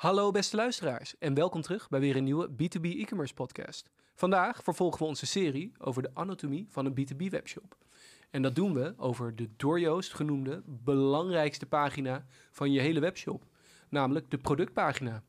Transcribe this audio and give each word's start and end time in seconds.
Hallo 0.00 0.30
beste 0.30 0.56
luisteraars 0.56 1.18
en 1.18 1.34
welkom 1.34 1.62
terug 1.62 1.88
bij 1.88 2.00
weer 2.00 2.16
een 2.16 2.24
nieuwe 2.24 2.48
B2B 2.50 2.82
e-commerce 2.82 3.34
podcast. 3.34 3.90
Vandaag 4.14 4.62
vervolgen 4.62 4.98
we 4.98 5.04
onze 5.04 5.26
serie 5.26 5.72
over 5.78 6.02
de 6.02 6.10
anatomie 6.14 6.66
van 6.70 6.86
een 6.86 6.92
B2B 7.00 7.30
webshop. 7.30 7.76
En 8.30 8.42
dat 8.42 8.54
doen 8.54 8.74
we 8.74 8.94
over 8.96 9.36
de 9.36 9.48
door 9.56 9.80
Joost 9.80 10.14
genoemde 10.14 10.62
belangrijkste 10.66 11.66
pagina 11.66 12.26
van 12.50 12.72
je 12.72 12.80
hele 12.80 13.00
webshop, 13.00 13.44
namelijk 13.88 14.30
de 14.30 14.38
productpagina. 14.38 15.22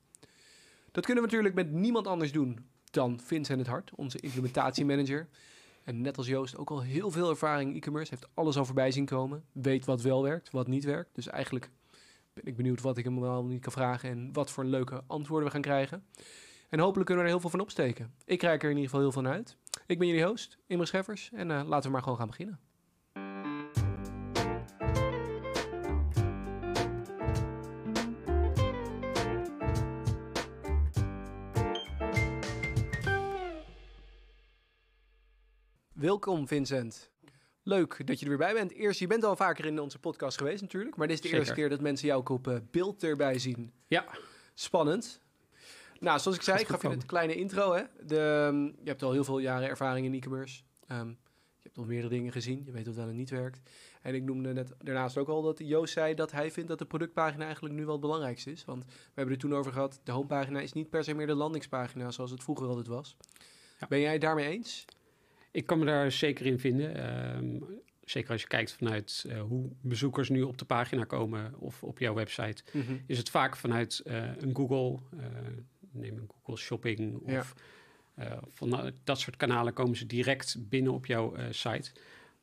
Dat 0.91 1.05
kunnen 1.05 1.23
we 1.23 1.29
natuurlijk 1.29 1.55
met 1.55 1.71
niemand 1.71 2.07
anders 2.07 2.31
doen 2.31 2.65
dan 2.91 3.19
Vincent 3.19 3.59
het 3.59 3.67
Hart, 3.67 3.91
onze 3.95 4.19
implementatiemanager. 4.19 5.27
En 5.83 6.01
net 6.01 6.17
als 6.17 6.27
Joost 6.27 6.57
ook 6.57 6.69
al 6.69 6.81
heel 6.81 7.11
veel 7.11 7.29
ervaring 7.29 7.69
in 7.69 7.75
e-commerce, 7.77 8.11
heeft 8.11 8.29
alles 8.33 8.57
al 8.57 8.65
voorbij 8.65 8.91
zien 8.91 9.05
komen, 9.05 9.43
weet 9.51 9.85
wat 9.85 10.01
wel 10.01 10.23
werkt, 10.23 10.51
wat 10.51 10.67
niet 10.67 10.83
werkt. 10.83 11.15
Dus 11.15 11.27
eigenlijk 11.27 11.69
ben 12.33 12.45
ik 12.45 12.55
benieuwd 12.55 12.81
wat 12.81 12.97
ik 12.97 13.03
hem 13.03 13.19
wel 13.19 13.45
niet 13.45 13.61
kan 13.61 13.71
vragen 13.71 14.09
en 14.09 14.33
wat 14.33 14.51
voor 14.51 14.65
leuke 14.65 15.03
antwoorden 15.07 15.45
we 15.47 15.53
gaan 15.53 15.61
krijgen. 15.61 16.05
En 16.69 16.79
hopelijk 16.79 17.05
kunnen 17.05 17.23
we 17.23 17.29
er 17.29 17.35
heel 17.35 17.39
veel 17.39 17.49
van 17.49 17.59
opsteken. 17.59 18.13
Ik 18.25 18.37
krijg 18.37 18.61
er 18.61 18.69
in 18.69 18.75
ieder 18.75 18.83
geval 18.83 18.99
heel 18.99 19.11
van 19.11 19.27
uit. 19.27 19.57
Ik 19.85 19.97
ben 19.97 20.07
jullie 20.07 20.25
host, 20.25 20.57
Imre 20.67 20.85
Scheffers, 20.85 21.29
en 21.33 21.49
uh, 21.49 21.61
laten 21.65 21.85
we 21.85 21.91
maar 21.91 22.03
gewoon 22.03 22.17
gaan 22.17 22.27
beginnen. 22.27 22.59
Welkom 35.93 36.47
Vincent. 36.47 37.10
Leuk 37.63 38.07
dat 38.07 38.19
je 38.19 38.23
er 38.25 38.29
weer 38.29 38.39
bij 38.39 38.53
bent. 38.53 38.73
Eerst, 38.73 38.99
je 38.99 39.07
bent 39.07 39.23
al 39.23 39.35
vaker 39.35 39.65
in 39.65 39.79
onze 39.79 39.99
podcast 39.99 40.37
geweest 40.37 40.61
natuurlijk, 40.61 40.95
maar 40.95 41.07
dit 41.07 41.15
is 41.15 41.21
de 41.21 41.27
Zeker. 41.27 41.43
eerste 41.43 41.61
keer 41.61 41.69
dat 41.69 41.81
mensen 41.81 42.07
jou 42.07 42.19
ook 42.19 42.29
op 42.29 42.47
eh, 42.47 42.55
beeld 42.71 43.03
erbij 43.03 43.39
zien. 43.39 43.71
Ja, 43.87 44.05
Spannend. 44.53 45.19
Nou, 45.99 46.19
zoals 46.19 46.37
ik 46.37 46.43
zei, 46.43 46.59
ik 46.59 46.67
gaf 46.67 46.81
je 46.81 46.87
een 46.87 47.05
kleine 47.05 47.35
intro. 47.35 47.73
Hè? 47.73 47.83
De, 48.05 48.45
ehm, 48.47 48.63
je 48.65 48.89
hebt 48.89 49.03
al 49.03 49.11
heel 49.11 49.23
veel 49.23 49.39
jaren 49.39 49.69
ervaring 49.69 50.05
in 50.05 50.13
e-commerce. 50.13 50.61
Ehm, 50.87 51.07
je 51.07 51.63
hebt 51.63 51.77
al 51.77 51.83
meerdere 51.83 52.13
dingen 52.13 52.31
gezien. 52.31 52.61
Je 52.65 52.71
weet 52.71 52.85
wat 52.85 52.95
wel 52.95 53.07
en 53.07 53.15
niet 53.15 53.29
werkt. 53.29 53.59
En 54.01 54.15
ik 54.15 54.23
noemde 54.23 54.53
net 54.53 54.73
daarnaast 54.77 55.17
ook 55.17 55.27
al 55.27 55.41
dat 55.41 55.59
Joost 55.59 55.93
zei 55.93 56.13
dat 56.13 56.31
hij 56.31 56.51
vindt 56.51 56.69
dat 56.69 56.79
de 56.79 56.85
productpagina 56.85 57.43
eigenlijk 57.45 57.75
nu 57.75 57.83
wel 57.83 57.91
het 57.91 58.01
belangrijkste 58.01 58.51
is. 58.51 58.65
Want 58.65 58.85
we 58.85 58.91
hebben 59.13 59.33
er 59.33 59.39
toen 59.39 59.55
over 59.55 59.71
gehad, 59.71 59.99
de 60.03 60.11
homepagina 60.11 60.59
is 60.59 60.73
niet 60.73 60.89
per 60.89 61.03
se 61.03 61.13
meer 61.13 61.27
de 61.27 61.33
landingspagina 61.35 62.11
zoals 62.11 62.31
het 62.31 62.43
vroeger 62.43 62.67
altijd 62.67 62.87
was. 62.87 63.17
Ja. 63.79 63.87
Ben 63.87 63.99
jij 63.99 64.11
het 64.11 64.21
daarmee 64.21 64.47
eens? 64.49 64.85
Ik 65.51 65.65
kan 65.65 65.79
me 65.79 65.85
daar 65.85 66.11
zeker 66.11 66.45
in 66.45 66.59
vinden. 66.59 66.95
Ehm, 66.95 67.59
zeker 68.05 68.31
als 68.31 68.41
je 68.41 68.47
kijkt 68.47 68.71
vanuit 68.71 69.25
eh, 69.29 69.41
hoe 69.41 69.69
bezoekers 69.81 70.29
nu 70.29 70.41
op 70.41 70.57
de 70.57 70.65
pagina 70.65 71.03
komen 71.03 71.59
of 71.59 71.83
op 71.83 71.99
jouw 71.99 72.13
website, 72.13 72.63
is 73.05 73.17
het 73.17 73.29
vaak 73.29 73.55
vanuit 73.57 73.99
eh, 74.05 74.37
een 74.37 74.55
Google, 74.55 74.99
eh, 75.19 75.25
neem 75.91 76.17
een 76.17 76.29
Google 76.35 76.57
Shopping 76.63 77.15
of 77.17 77.29
Ja. 77.31 78.39
van 78.47 78.93
dat 79.03 79.19
soort 79.19 79.37
kanalen 79.37 79.73
komen 79.73 79.97
ze 79.97 80.05
direct 80.05 80.55
binnen 80.59 80.93
op 80.93 81.05
jouw 81.05 81.35
site. 81.49 81.91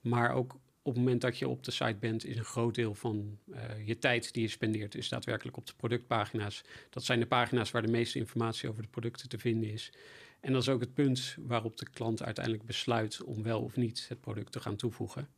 Maar 0.01 0.33
ook 0.34 0.53
op 0.83 0.95
het 0.95 1.03
moment 1.03 1.20
dat 1.20 1.39
je 1.39 1.48
op 1.48 1.64
de 1.64 1.70
site 1.70 1.97
bent, 2.01 2.25
is 2.25 2.36
een 2.36 2.45
groot 2.45 2.75
deel 2.75 2.95
van 2.95 3.39
je 3.84 3.98
tijd 3.98 4.33
die 4.33 4.42
je 4.42 4.48
spendeert, 4.48 4.95
is 4.95 5.09
daadwerkelijk 5.09 5.56
op 5.56 5.67
de 5.67 5.73
productpagina's. 5.77 6.64
Dat 6.91 7.05
zijn 7.05 7.20
de 7.20 7.27
pagina's 7.27 7.70
waar 7.70 7.83
de 7.83 7.91
meeste 7.91 8.19
informatie 8.19 8.69
over 8.69 8.83
de 8.83 8.89
producten 8.89 9.29
te 9.29 9.39
vinden 9.39 9.70
is. 9.70 9.92
En 10.41 10.53
dat 10.53 10.62
is 10.62 10.69
ook 10.69 10.81
het 10.81 10.94
punt 10.94 11.36
waarop 11.41 11.77
de 11.77 11.91
klant 11.91 12.22
uiteindelijk 12.22 12.64
besluit 12.64 13.22
om 13.22 13.42
wel 13.42 13.62
of 13.62 13.77
niet 13.77 14.06
het 14.08 14.20
product 14.20 14.53
te 14.53 14.61
gaan 14.61 14.77
toevoegen. 14.77 15.28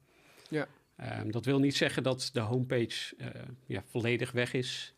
Ja. 0.49 0.69
Ehm, 0.97 1.31
dat 1.31 1.45
wil 1.45 1.59
niet 1.59 1.77
zeggen 1.77 2.03
dat 2.03 2.31
de 2.33 2.41
homepage 2.41 3.17
eh, 3.17 3.43
ja, 3.67 3.83
volledig 3.87 4.33
weg 4.33 4.53
is. 4.53 4.95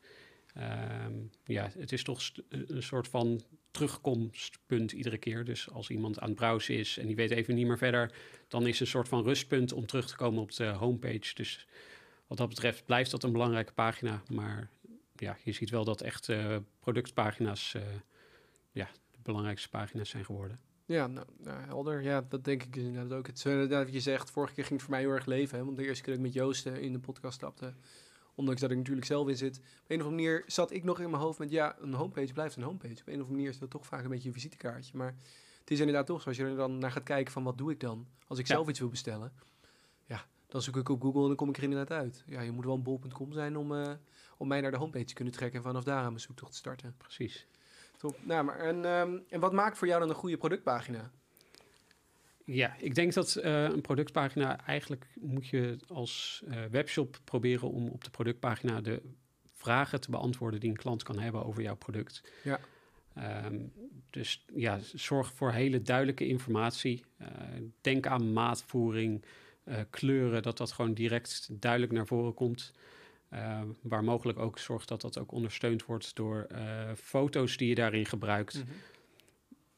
Ehm, 0.55 1.13
ja, 1.45 1.71
het 1.79 1.93
is 1.93 2.03
toch 2.03 2.23
st- 2.23 2.43
een 2.49 2.83
soort 2.83 3.09
van 3.09 3.43
terugkomstpunt 3.71 4.93
iedere 4.93 5.19
keer. 5.19 5.45
Dus 5.45 5.71
als 5.71 5.91
iemand 5.91 6.19
aan 6.19 6.29
het 6.29 6.39
browsen 6.39 6.75
is 6.77 6.99
en 6.99 7.07
die 7.07 7.17
weet 7.17 7.31
even 7.31 7.55
niet 7.55 7.67
meer 7.67 7.79
verder, 7.79 8.13
dan 8.49 8.67
is 8.67 8.81
een 8.81 8.87
soort 8.87 9.09
van 9.09 9.23
rustpunt 9.23 9.73
om 9.73 9.87
terug 9.87 10.07
te 10.09 10.17
komen 10.17 10.43
op 10.43 10.53
de 10.53 10.65
homepage. 10.65 11.35
Dus 11.35 11.67
wat 12.27 12.39
dat 12.39 12.49
betreft 12.49 12.85
blijft 12.85 13.11
dat 13.11 13.23
een 13.23 13.33
belangrijke 13.33 13.73
pagina. 13.73 14.23
Maar 14.29 14.71
ja, 15.17 15.37
je 15.45 15.53
ziet 15.53 15.71
wel 15.71 15.85
dat 15.85 16.01
echt 16.01 16.29
eh, 16.29 16.57
productpagina's 16.81 17.75
eh, 17.75 17.83
ja, 18.73 18.89
belangrijkste 19.23 19.69
pagina's 19.69 20.09
zijn 20.11 20.25
geworden. 20.25 20.61
Ja, 20.85 21.07
nou, 21.07 21.27
nou, 21.39 21.61
helder. 21.65 22.03
Ja, 22.03 22.25
dat 22.29 22.45
denk 22.45 22.63
ik 22.63 22.77
inderdaad 22.77 23.19
ook. 23.19 23.27
Het 23.27 23.37
is 23.37 23.45
inderdaad 23.45 23.85
wat 23.85 23.93
je 23.93 24.01
zegt, 24.01 24.31
vorige 24.31 24.55
keer 24.55 24.65
ging 24.65 24.75
het 24.75 24.83
voor 24.89 24.91
mij 24.97 25.01
heel 25.05 25.11
erg 25.15 25.27
leven. 25.27 25.59
Hè? 25.59 25.65
Want 25.65 25.77
de 25.77 25.85
eerste 25.85 26.03
keer 26.03 26.15
dat 26.17 26.25
ik 26.25 26.33
met 26.33 26.43
Joost 26.43 26.67
in 26.67 26.93
de 26.93 26.99
podcast 26.99 27.35
stapte, 27.35 27.75
ondanks 28.35 28.61
dat 28.61 28.71
ik 28.71 28.77
natuurlijk 28.77 29.07
zelf 29.07 29.29
in 29.29 29.37
zit, 29.37 29.57
op 29.59 29.65
een 29.65 30.01
of 30.01 30.07
andere 30.07 30.11
manier 30.11 30.43
zat 30.47 30.71
ik 30.71 30.85
nog 30.85 31.01
in 31.01 31.11
mijn 31.11 31.23
hoofd 31.23 31.39
met, 31.39 31.51
ja, 31.51 31.77
een 31.81 31.93
homepage 31.95 32.33
blijft 32.33 32.57
een 32.57 32.63
homepage. 32.63 32.93
Op 32.93 32.99
een 32.99 33.05
of 33.07 33.11
andere 33.13 33.31
manier 33.33 33.49
is 33.49 33.59
dat 33.59 33.71
toch 33.71 33.87
vaak 33.87 34.03
een 34.05 34.11
beetje 34.11 34.29
een 34.29 34.35
visitekaartje. 34.35 34.97
Maar 34.97 35.15
het 35.61 35.71
is 35.71 35.79
inderdaad 35.79 36.07
toch, 36.07 36.23
zoals 36.23 36.37
je 36.37 36.45
er 36.45 36.57
dan 36.57 36.79
naar 36.79 36.93
gaat 36.93 37.03
kijken 37.03 37.33
van, 37.33 37.43
wat 37.45 37.59
doe 37.59 37.71
ik 37.71 37.81
dan? 37.81 38.07
Als 38.27 38.39
ik 38.39 38.47
Ja. 38.47 38.55
zelf 38.55 38.69
iets 38.69 38.79
wil 38.79 38.89
bestellen, 38.89 39.33
ja, 40.07 40.27
dan 40.47 40.63
zoek 40.63 40.77
ik 40.77 40.89
op 40.89 41.03
Google 41.03 41.21
en 41.21 41.27
dan 41.27 41.37
kom 41.37 41.49
ik 41.49 41.57
er 41.57 41.63
inderdaad 41.63 41.91
uit. 41.99 42.25
Ja, 42.27 42.41
je 42.41 42.51
moet 42.51 42.65
wel 42.65 42.75
een 42.75 42.83
bol.com 42.83 43.33
zijn 43.33 43.57
om, 43.57 43.75
eh, 43.75 43.93
om 44.37 44.49
mij 44.49 44.61
naar 44.61 44.71
de 44.71 44.77
homepage 44.77 45.05
te 45.05 45.15
kunnen 45.15 45.33
trekken 45.35 45.59
en 45.59 45.65
vanaf 45.65 45.85
daar 45.85 45.99
aan 45.99 46.07
mijn 46.09 46.21
zoektocht 46.21 46.51
te 46.51 46.57
starten. 46.57 46.95
Precies. 46.97 47.47
Top. 48.03 48.17
Nou, 48.23 48.45
maar 48.45 48.59
en, 48.59 48.85
ehm, 48.85 49.19
en 49.29 49.41
wat 49.41 49.53
maakt 49.53 49.79
voor 49.79 49.87
jou 49.87 50.01
dan 50.01 50.09
een 50.09 50.15
goede 50.15 50.37
productpagina? 50.37 51.11
Ja, 52.45 52.77
ik 52.79 52.95
denk 52.95 53.13
dat 53.13 53.35
eh, 53.35 53.63
een 53.63 53.81
productpagina 53.81 54.67
eigenlijk 54.67 55.07
moet 55.21 55.47
je 55.47 55.79
als 55.89 56.43
eh, 56.49 56.65
webshop 56.71 57.19
proberen 57.25 57.71
om 57.71 57.89
op 57.89 58.05
de 58.05 58.11
productpagina 58.11 58.81
de 58.81 59.03
vragen 59.53 60.01
te 60.01 60.11
beantwoorden 60.11 60.61
die 60.61 60.71
een 60.71 60.77
klant 60.77 61.03
kan 61.03 61.19
hebben 61.19 61.45
over 61.45 61.63
jouw 61.63 61.77
product. 61.77 62.23
Ja. 62.45 62.61
Ehm, 63.15 63.59
dus 64.11 64.45
ja, 64.55 64.79
zorg 64.95 65.33
voor 65.33 65.53
hele 65.53 65.83
duidelijke 65.83 66.27
informatie. 66.27 67.05
Eh, 67.17 67.29
denk 67.81 68.07
aan 68.07 68.33
maatvoering, 68.33 69.25
kleuren, 69.91 70.43
dat 70.43 70.57
dat 70.57 70.73
gewoon 70.73 70.95
direct 70.95 71.49
duidelijk 71.53 71.93
naar 71.93 72.07
voren 72.07 72.35
komt. 72.35 72.73
Eh, 73.33 73.61
waar 73.83 74.05
mogelijk 74.05 74.39
ook 74.39 74.59
zorg 74.59 74.85
dat 74.85 75.01
dat 75.01 75.19
ook 75.19 75.33
ondersteund 75.33 75.85
wordt 75.85 76.15
door 76.15 76.43
eh, 76.43 76.91
foto's 76.97 77.57
die 77.57 77.69
je 77.69 77.75
daarin 77.75 78.07
gebruikt. 78.07 78.55
Mhm. 78.55 78.73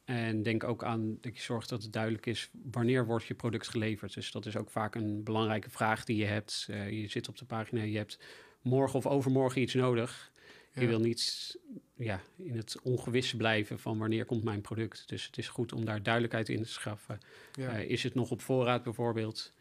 En 0.05 0.43
denk 0.43 0.65
ook 0.65 0.85
aan 0.85 1.19
dat 1.21 1.37
je 1.37 1.43
zorgt 1.43 1.69
dat 1.69 1.83
het 1.83 1.93
duidelijk 1.93 2.27
is 2.27 2.51
wanneer 2.71 3.07
wordt 3.07 3.25
je 3.25 3.35
product 3.35 3.69
geleverd. 3.69 4.15
Dus 4.15 4.31
dat 4.31 4.47
is 4.47 4.57
ook 4.57 4.71
vaak 4.71 4.95
een 4.95 5.23
belangrijke 5.23 5.71
vraag 5.71 6.05
die 6.05 6.17
je 6.17 6.25
hebt. 6.25 6.67
Eh, 6.71 6.91
je 6.91 7.09
zit 7.09 7.29
op 7.29 7.39
de 7.39 7.45
pagina, 7.45 7.83
je 7.83 7.97
hebt 7.97 8.19
morgen 8.63 8.99
of 8.99 9.07
overmorgen 9.07 9.63
iets 9.63 9.75
nodig. 9.75 10.33
Ja. 10.73 10.81
Je 10.81 10.87
wil 10.87 11.01
niet 11.01 11.57
ja, 11.97 12.21
in 12.37 12.57
het 12.57 12.81
ongewisse 12.83 13.37
blijven 13.37 13.79
van 13.79 13.99
wanneer 13.99 14.25
komt 14.25 14.45
mijn 14.45 14.61
product. 14.61 15.09
Dus 15.09 15.27
het 15.27 15.39
is 15.39 15.49
goed 15.49 15.73
om 15.73 15.85
daar 15.85 16.03
duidelijkheid 16.03 16.49
in 16.49 16.63
te 16.63 16.69
schaffen. 16.69 17.21
Ja. 17.53 17.77
Is 17.77 18.03
het 18.03 18.15
nog 18.15 18.31
op 18.31 18.41
voorraad 18.41 18.83
bijvoorbeeld? 18.83 19.53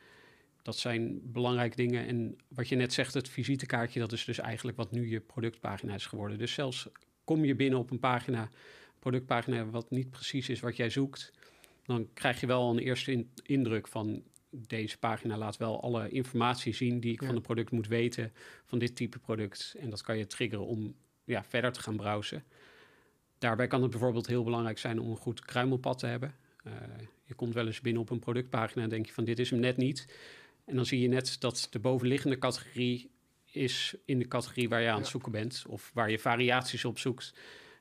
Dat 0.63 0.78
zijn 0.78 1.19
belangrijke 1.31 1.75
dingen. 1.75 2.07
En 2.07 2.35
wat 2.47 2.69
je 2.69 2.75
net 2.75 2.94
zegt, 2.94 3.13
het 3.13 3.29
visitekaartje, 3.29 4.00
dat 4.00 4.12
is 4.12 4.25
dus 4.25 4.40
eigenlijk 4.40 4.78
wat 4.78 4.91
nu 4.91 5.09
je 5.09 5.19
productpagina 5.19 5.94
is 5.94 6.06
geworden. 6.06 6.38
Dus 6.38 6.53
zelfs 6.53 6.88
kom 7.24 7.46
je 7.46 7.56
binnen 7.56 7.79
op 7.79 7.91
een 7.91 8.00
pagina, 8.00 8.50
productpagina, 9.00 9.66
wat 9.66 9.90
niet 9.90 10.09
precies 10.09 10.50
is 10.50 10.59
wat 10.59 10.75
jij 10.75 10.90
zoekt, 10.90 11.31
dan 11.85 12.09
krijg 12.13 12.40
je 12.40 12.47
wel 12.47 12.69
een 12.69 12.79
eerste 12.79 13.12
in- 13.12 13.31
indruk 13.44 13.88
van 13.88 14.24
deze 14.50 14.97
pagina 15.00 15.38
laat 15.38 15.57
wel 15.57 15.81
alle 15.81 16.09
informatie 16.09 16.74
zien 16.74 17.00
die 17.00 17.13
ik 17.13 17.19
Ja. 17.19 17.25
van 17.25 17.35
het 17.35 17.44
product 17.44 17.72
moet 17.72 17.88
weten, 17.88 18.31
van 18.66 18.80
dit 18.80 18.95
type 18.95 19.19
product. 19.19 19.75
En 19.80 19.90
dat 19.90 20.01
kan 20.01 20.18
je 20.18 20.28
triggeren 20.28 20.66
om 20.66 20.95
ja, 21.24 21.44
verder 21.44 21.72
te 21.72 21.80
gaan 21.81 21.95
browsen. 21.95 22.44
Daarbij 23.38 23.68
kan 23.68 23.81
het 23.81 23.91
bijvoorbeeld 23.91 24.28
heel 24.28 24.44
belangrijk 24.44 24.78
zijn 24.78 25.00
om 25.00 25.09
een 25.09 25.18
goed 25.18 25.45
kruimelpad 25.45 26.00
te 26.00 26.06
hebben. 26.06 26.35
Eh, 26.63 26.72
je 27.24 27.34
komt 27.34 27.53
wel 27.53 27.66
eens 27.66 27.81
binnen 27.81 28.01
op 28.01 28.09
een 28.09 28.19
productpagina 28.19 28.84
en 28.84 28.90
denk 28.90 29.06
je 29.06 29.13
van 29.13 29.24
dit 29.24 29.40
is 29.40 29.50
hem 29.50 29.59
net 29.59 29.78
niet. 29.78 30.06
En 30.66 30.75
dan 30.75 30.85
zie 30.85 31.00
je 31.01 31.07
net 31.07 31.35
dat 31.40 31.68
de 31.69 31.79
bovenliggende 31.79 32.38
categorie 32.38 33.12
is 33.46 33.96
in 34.06 34.19
de 34.19 34.28
categorie 34.28 34.69
waar 34.69 34.81
je 34.81 34.88
aan 34.90 34.96
het 34.96 35.06
Ja. 35.06 35.12
zoeken 35.12 35.31
bent. 35.31 35.63
Of 35.68 35.91
waar 35.94 36.12
je 36.12 36.19
variaties 36.19 36.85
op 36.85 37.00
zoekt. 37.00 37.34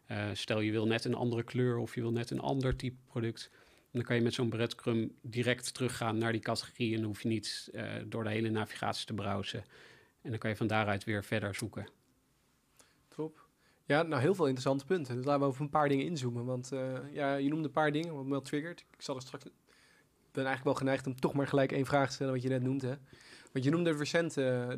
Eh, 0.07 0.29
stel 0.33 0.61
je 0.61 0.71
wil 0.71 0.87
net 0.87 1.05
een 1.05 1.15
andere 1.15 1.43
kleur 1.43 1.77
of 1.79 1.95
je 1.95 2.01
wil 2.01 2.13
net 2.13 2.31
een 2.31 2.41
ander 2.41 2.77
type 2.77 2.97
product. 3.07 3.51
Dan 3.91 4.03
kan 4.03 4.17
je 4.17 4.23
met 4.23 4.35
zo'n 4.35 4.49
breadcrumb 4.49 5.13
direct 5.23 5.75
teruggaan 5.75 6.19
naar 6.19 6.33
die 6.33 6.41
categorie. 6.41 6.91
En 6.91 6.97
dan 6.99 7.07
hoef 7.07 7.23
je 7.23 7.29
niet 7.29 7.69
eh, 7.73 7.93
door 8.07 8.25
de 8.25 8.31
hele 8.31 8.51
navigatie 8.51 9.07
te 9.07 9.15
browsen. 9.15 9.65
En 10.23 10.31
dan 10.31 10.39
kan 10.39 10.51
je 10.51 10.57
van 10.57 10.67
daaruit 10.67 11.05
weer 11.05 11.25
verder 11.25 11.55
zoeken. 11.55 11.87
Top. 13.09 13.47
Ja, 13.87 14.03
nou 14.03 14.21
heel 14.23 14.35
veel 14.35 14.45
interessante 14.45 14.85
punten. 14.85 15.17
Dus 15.17 15.25
laten 15.25 15.41
we 15.41 15.47
over 15.47 15.63
een 15.63 15.71
paar 15.71 15.89
dingen 15.89 16.07
inzoomen. 16.07 16.45
Want 16.45 16.73
eh, 16.73 16.99
ja, 17.13 17.35
je 17.35 17.49
noemde 17.49 17.67
een 17.67 17.73
paar 17.73 17.93
dingen 17.93 18.15
wat 18.15 18.25
me 18.25 18.31
wel 18.31 18.41
triggert. 18.41 18.81
Ik 18.81 19.03
zal 19.03 19.17
er 19.17 19.23
straks. 19.23 19.45
Ik 20.33 20.39
ben 20.39 20.47
eigenlijk 20.47 20.79
wel 20.79 20.87
geneigd 20.87 21.07
om 21.07 21.21
toch 21.21 21.35
maar 21.35 21.47
gelijk 21.47 21.73
één 21.73 21.87
vraag 21.87 22.09
te 22.09 22.15
stellen 22.15 22.33
wat 22.33 22.43
je 22.43 22.49
net 22.49 22.63
noemde. 22.63 22.99
Want 23.53 23.65
je 23.65 23.71
noemde 23.71 23.91
eh, 23.91 23.97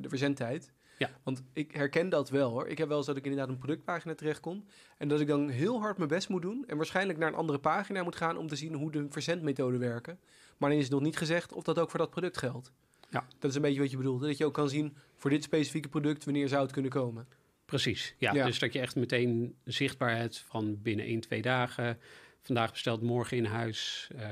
de 0.00 0.08
verzendtijd. 0.08 0.72
Ja. 0.98 1.10
Want 1.22 1.42
ik 1.52 1.72
herken 1.72 2.08
dat 2.08 2.30
wel 2.30 2.50
hoor. 2.50 2.68
Ik 2.68 2.78
heb 2.78 2.88
wel 2.88 2.96
eens 2.96 3.06
dat 3.06 3.16
ik 3.16 3.24
inderdaad 3.24 3.48
een 3.48 3.58
productpagina 3.58 4.14
terechtkom. 4.14 4.64
En 4.98 5.08
dat 5.08 5.20
ik 5.20 5.26
dan 5.26 5.48
heel 5.48 5.80
hard 5.80 5.96
mijn 5.96 6.08
best 6.08 6.28
moet 6.28 6.42
doen. 6.42 6.64
En 6.66 6.76
waarschijnlijk 6.76 7.18
naar 7.18 7.28
een 7.28 7.34
andere 7.34 7.58
pagina 7.58 8.02
moet 8.02 8.16
gaan 8.16 8.36
om 8.36 8.48
te 8.48 8.56
zien 8.56 8.74
hoe 8.74 8.90
de 8.90 9.06
verzendmethoden 9.10 9.80
werken. 9.80 10.18
Maar 10.56 10.68
dan 10.68 10.78
is 10.78 10.84
het 10.84 10.92
nog 10.92 11.02
niet 11.02 11.16
gezegd 11.16 11.52
of 11.52 11.62
dat 11.62 11.78
ook 11.78 11.90
voor 11.90 11.98
dat 11.98 12.10
product 12.10 12.38
geldt. 12.38 12.72
Ja. 13.10 13.26
Dat 13.38 13.50
is 13.50 13.56
een 13.56 13.62
beetje 13.62 13.80
wat 13.80 13.90
je 13.90 13.96
bedoelt. 13.96 14.22
Dat 14.22 14.38
je 14.38 14.44
ook 14.44 14.54
kan 14.54 14.68
zien 14.68 14.96
voor 15.14 15.30
dit 15.30 15.42
specifieke 15.42 15.88
product 15.88 16.24
wanneer 16.24 16.48
zou 16.48 16.62
het 16.62 16.72
kunnen 16.72 16.90
komen. 16.90 17.28
Precies, 17.64 18.14
ja. 18.18 18.32
Ja. 18.32 18.44
Dus 18.46 18.58
dat 18.58 18.72
je 18.72 18.80
echt 18.80 18.96
meteen 18.96 19.56
zichtbaarheid 19.64 20.38
van 20.38 20.82
binnen 20.82 21.06
1, 21.06 21.20
2 21.20 21.42
dagen. 21.42 21.98
Vandaag 22.40 22.70
besteld, 22.70 23.02
morgen 23.02 23.36
in 23.36 23.44
huis. 23.44 24.10
Eh, 24.16 24.30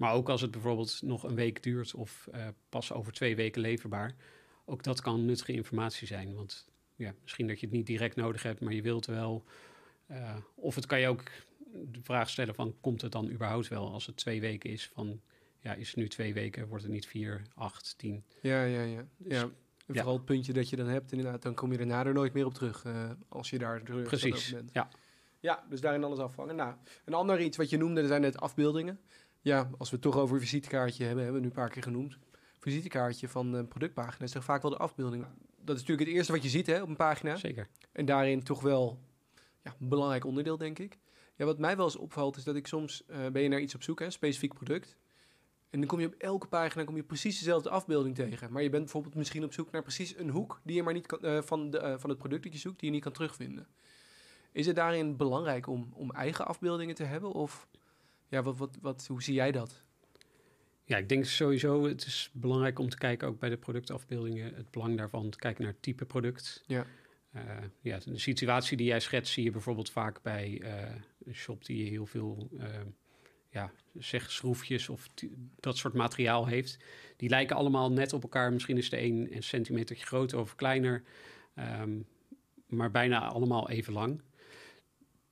maar 0.00 0.12
ook 0.12 0.28
als 0.28 0.40
het 0.40 0.50
bijvoorbeeld 0.50 1.00
nog 1.02 1.22
een 1.22 1.34
week 1.34 1.62
duurt 1.62 1.94
of 1.94 2.28
eh, 2.32 2.46
pas 2.68 2.92
over 2.92 3.12
twee 3.12 3.36
weken 3.36 3.60
leverbaar. 3.60 4.14
Ook 4.64 4.82
dat 4.82 5.00
kan 5.00 5.24
nuttige 5.24 5.52
informatie 5.52 6.06
zijn. 6.06 6.34
Want 6.34 6.68
ja, 6.94 7.14
misschien 7.22 7.46
dat 7.46 7.60
je 7.60 7.66
het 7.66 7.74
niet 7.74 7.86
direct 7.86 8.16
nodig 8.16 8.42
hebt, 8.42 8.60
maar 8.60 8.72
je 8.72 8.82
wilt 8.82 9.06
wel. 9.06 9.44
eh, 10.06 10.36
of 10.54 10.74
het 10.74 10.86
kan 10.86 11.00
je 11.00 11.08
ook 11.08 11.22
de 11.70 12.02
vraag 12.02 12.30
stellen 12.30 12.54
van, 12.54 12.76
komt 12.80 13.02
het 13.02 13.12
dan 13.12 13.30
überhaupt 13.30 13.68
wel 13.68 13.92
als 13.92 14.06
het 14.06 14.16
twee 14.16 14.40
weken 14.40 14.70
is? 14.70 14.90
Van, 14.94 15.20
ja, 15.60 15.74
is 15.74 15.86
het 15.88 15.96
nu 15.96 16.08
twee 16.08 16.34
weken, 16.34 16.68
wordt 16.68 16.82
het 16.84 16.92
niet 16.92 17.06
vier, 17.06 17.42
acht, 17.54 17.94
tien? 17.98 18.24
Ja, 18.42 18.64
ja, 18.64 18.82
ja. 18.82 19.06
Dus- 19.16 19.36
ja. 19.36 19.42
En 19.42 19.96
ja. 19.96 20.02
vooral 20.02 20.16
het 20.16 20.24
puntje 20.24 20.52
dat 20.52 20.68
je 20.68 20.76
dan 20.76 20.86
hebt, 20.86 21.12
inderdaad, 21.12 21.42
dan 21.42 21.54
kom 21.54 21.72
je 21.72 21.78
daarna 21.78 22.04
er 22.04 22.12
nooit 22.14 22.32
meer 22.32 22.46
op 22.46 22.54
terug. 22.54 22.84
eh, 22.84 23.10
als 23.28 23.50
je 23.50 23.58
daar 23.58 23.82
terug 23.82 24.06
Precies, 24.06 24.52
bent. 24.52 24.70
ja. 24.72 24.88
Ja, 25.40 25.64
dus 25.68 25.80
daarin 25.80 26.04
alles 26.04 26.18
afvangen. 26.18 26.56
Nou, 26.56 26.74
een 27.04 27.14
ander 27.14 27.40
iets 27.40 27.56
wat 27.56 27.70
je 27.70 27.76
noemde, 27.76 28.06
zijn 28.06 28.20
net 28.20 28.40
afbeeldingen. 28.40 29.00
Ja, 29.40 29.70
als 29.78 29.90
we 29.90 29.96
het 29.96 30.04
toch 30.04 30.16
over 30.16 30.34
een 30.34 30.40
visitekaartje 30.40 31.04
hebben, 31.04 31.24
hebben 31.24 31.40
we 31.40 31.46
nu 31.46 31.52
een 31.54 31.60
paar 31.62 31.70
keer 31.70 31.82
genoemd. 31.82 32.18
Visitekaartje 32.58 33.28
van 33.28 33.52
een 33.52 33.68
productpagina 33.68 34.24
is 34.24 34.30
toch 34.30 34.44
vaak 34.44 34.62
wel 34.62 34.70
de 34.70 34.76
afbeelding. 34.76 35.26
Dat 35.56 35.76
is 35.76 35.80
natuurlijk 35.80 36.08
het 36.08 36.16
eerste 36.16 36.32
wat 36.32 36.42
je 36.42 36.48
ziet 36.48 36.66
hè, 36.66 36.82
op 36.82 36.88
een 36.88 36.96
pagina. 36.96 37.36
Zeker. 37.36 37.68
En 37.92 38.04
daarin 38.04 38.42
toch 38.42 38.60
wel 38.60 38.98
ja, 39.62 39.74
een 39.80 39.88
belangrijk 39.88 40.24
onderdeel, 40.24 40.56
denk 40.56 40.78
ik. 40.78 40.98
Ja, 41.36 41.44
wat 41.44 41.58
mij 41.58 41.76
wel 41.76 41.84
eens 41.84 41.96
opvalt, 41.96 42.36
is 42.36 42.44
dat 42.44 42.56
ik 42.56 42.66
soms 42.66 43.06
eh, 43.06 43.26
ben 43.32 43.42
je 43.42 43.48
naar 43.48 43.60
iets 43.60 43.74
op 43.74 43.82
zoek, 43.82 43.98
hè, 43.98 44.04
een 44.04 44.12
specifiek 44.12 44.54
product. 44.54 44.96
En 45.70 45.78
dan 45.78 45.88
kom 45.88 46.00
je 46.00 46.06
op 46.06 46.14
elke 46.18 46.46
pagina 46.46 46.84
kom 46.84 46.96
je 46.96 47.02
precies 47.02 47.38
dezelfde 47.38 47.70
afbeelding 47.70 48.14
tegen. 48.14 48.52
Maar 48.52 48.62
je 48.62 48.70
bent 48.70 48.82
bijvoorbeeld 48.82 49.14
misschien 49.14 49.44
op 49.44 49.52
zoek 49.52 49.70
naar 49.70 49.82
precies 49.82 50.16
een 50.16 50.28
hoek 50.28 50.60
die 50.64 50.76
je 50.76 50.82
maar 50.82 50.92
niet 50.92 51.06
kan, 51.06 51.20
eh, 51.20 51.42
van, 51.42 51.70
de, 51.70 51.78
eh, 51.78 51.98
van 51.98 52.10
het 52.10 52.18
product 52.18 52.42
dat 52.42 52.52
je 52.52 52.58
zoekt, 52.58 52.78
die 52.80 52.88
je 52.88 52.94
niet 52.94 53.04
kan 53.04 53.12
terugvinden. 53.12 53.66
Is 54.52 54.66
het 54.66 54.76
daarin 54.76 55.16
belangrijk 55.16 55.66
om, 55.66 55.90
om 55.94 56.10
eigen 56.10 56.46
afbeeldingen 56.46 56.94
te 56.94 57.04
hebben? 57.04 57.32
Of 57.32 57.68
ja, 58.30 58.42
wat, 58.42 58.56
wat, 58.56 58.78
wat, 58.80 59.06
hoe 59.06 59.22
zie 59.22 59.34
jij 59.34 59.52
dat? 59.52 59.82
Ja, 60.84 60.96
ik 60.96 61.08
denk 61.08 61.24
sowieso, 61.24 61.84
het 61.84 62.06
is 62.06 62.30
belangrijk 62.32 62.78
om 62.78 62.88
te 62.88 62.98
kijken 62.98 63.28
ook 63.28 63.38
bij 63.38 63.48
de 63.48 63.56
productafbeeldingen, 63.56 64.54
het 64.54 64.70
belang 64.70 64.96
daarvan 64.96 65.30
te 65.30 65.38
kijken 65.38 65.62
naar 65.62 65.72
het 65.72 65.82
type 65.82 66.04
product. 66.04 66.64
Ja. 66.66 66.86
Eh, 67.32 67.42
ja, 67.80 67.98
de 67.98 68.18
situatie 68.18 68.76
die 68.76 68.86
jij 68.86 69.00
schetst 69.00 69.32
zie 69.32 69.44
je 69.44 69.50
bijvoorbeeld 69.50 69.90
vaak 69.90 70.22
bij 70.22 70.60
eh, 70.62 70.94
een 71.24 71.34
shop 71.34 71.64
die 71.64 71.88
heel 71.88 72.06
veel, 72.06 72.48
eh, 72.58 72.66
ja, 73.50 73.72
zeg 73.98 74.30
schroefjes 74.30 74.88
of 74.88 75.08
dat 75.60 75.76
soort 75.76 75.94
materiaal 75.94 76.46
heeft. 76.46 76.78
Die 77.16 77.28
lijken 77.28 77.56
allemaal 77.56 77.92
net 77.92 78.12
op 78.12 78.22
elkaar. 78.22 78.52
Misschien 78.52 78.76
is 78.76 78.90
de 78.90 79.02
een 79.02 79.28
een 79.36 79.42
centimeter 79.42 79.96
groter 79.96 80.38
of 80.38 80.54
kleiner, 80.54 81.02
ehm, 81.54 81.98
maar 82.66 82.90
bijna 82.90 83.28
allemaal 83.28 83.70
even 83.70 83.92
lang. 83.92 84.22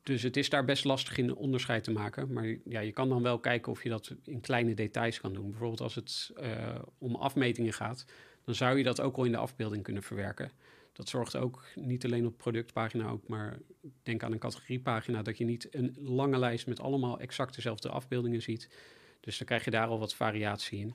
Dus 0.09 0.23
het 0.23 0.37
is 0.37 0.49
daar 0.49 0.65
best 0.65 0.85
lastig 0.85 1.19
in 1.19 1.35
onderscheid 1.35 1.85
te 1.85 1.91
maken. 1.91 2.33
Maar 2.33 2.57
ja, 2.65 2.81
je 2.81 2.93
kan 2.93 3.09
dan 3.09 3.23
wel 3.23 3.39
kijken 3.39 3.73
of 3.73 3.83
je 3.83 3.89
dat 3.89 4.15
in 4.25 4.41
kleine 4.41 4.75
details 4.75 5.21
kan 5.21 5.33
doen. 5.33 5.51
Bijvoorbeeld 5.51 5.81
als 5.81 5.95
het 5.95 6.33
eh, 6.37 6.79
om 6.99 7.15
afmetingen 7.15 7.73
gaat, 7.73 8.05
dan 8.45 8.55
zou 8.55 8.79
je 8.79 8.85
dat 8.85 9.01
ook 9.01 9.17
al 9.17 9.25
in 9.25 9.33
de 9.33 9.37
afbeelding 9.37 9.83
kunnen 9.83 10.03
verwerken. 10.03 10.51
Dat 10.93 11.09
zorgt 11.09 11.37
ook 11.37 11.65
niet 11.75 12.05
alleen 12.05 12.27
op 12.27 12.39
productpagina 12.39 13.09
ook, 13.09 13.29
maar 13.29 13.59
denk 14.03 14.23
aan 14.23 14.33
een 14.33 14.39
categoriepagina 14.39 15.23
dat 15.23 15.39
je 15.39 15.45
niet 15.45 15.75
een 15.75 15.97
lange 16.01 16.39
lijst 16.39 16.67
met 16.67 16.81
allemaal 16.81 17.21
exact 17.21 17.55
dezelfde 17.55 17.89
afbeeldingen 17.89 18.43
ziet. 18.43 18.71
Dus 19.21 19.39
dan 19.39 19.47
krijg 19.47 19.65
je 19.65 19.71
daar 19.71 19.87
al 19.87 19.99
wat 19.99 20.15
variatie 20.15 20.79
in. 20.79 20.95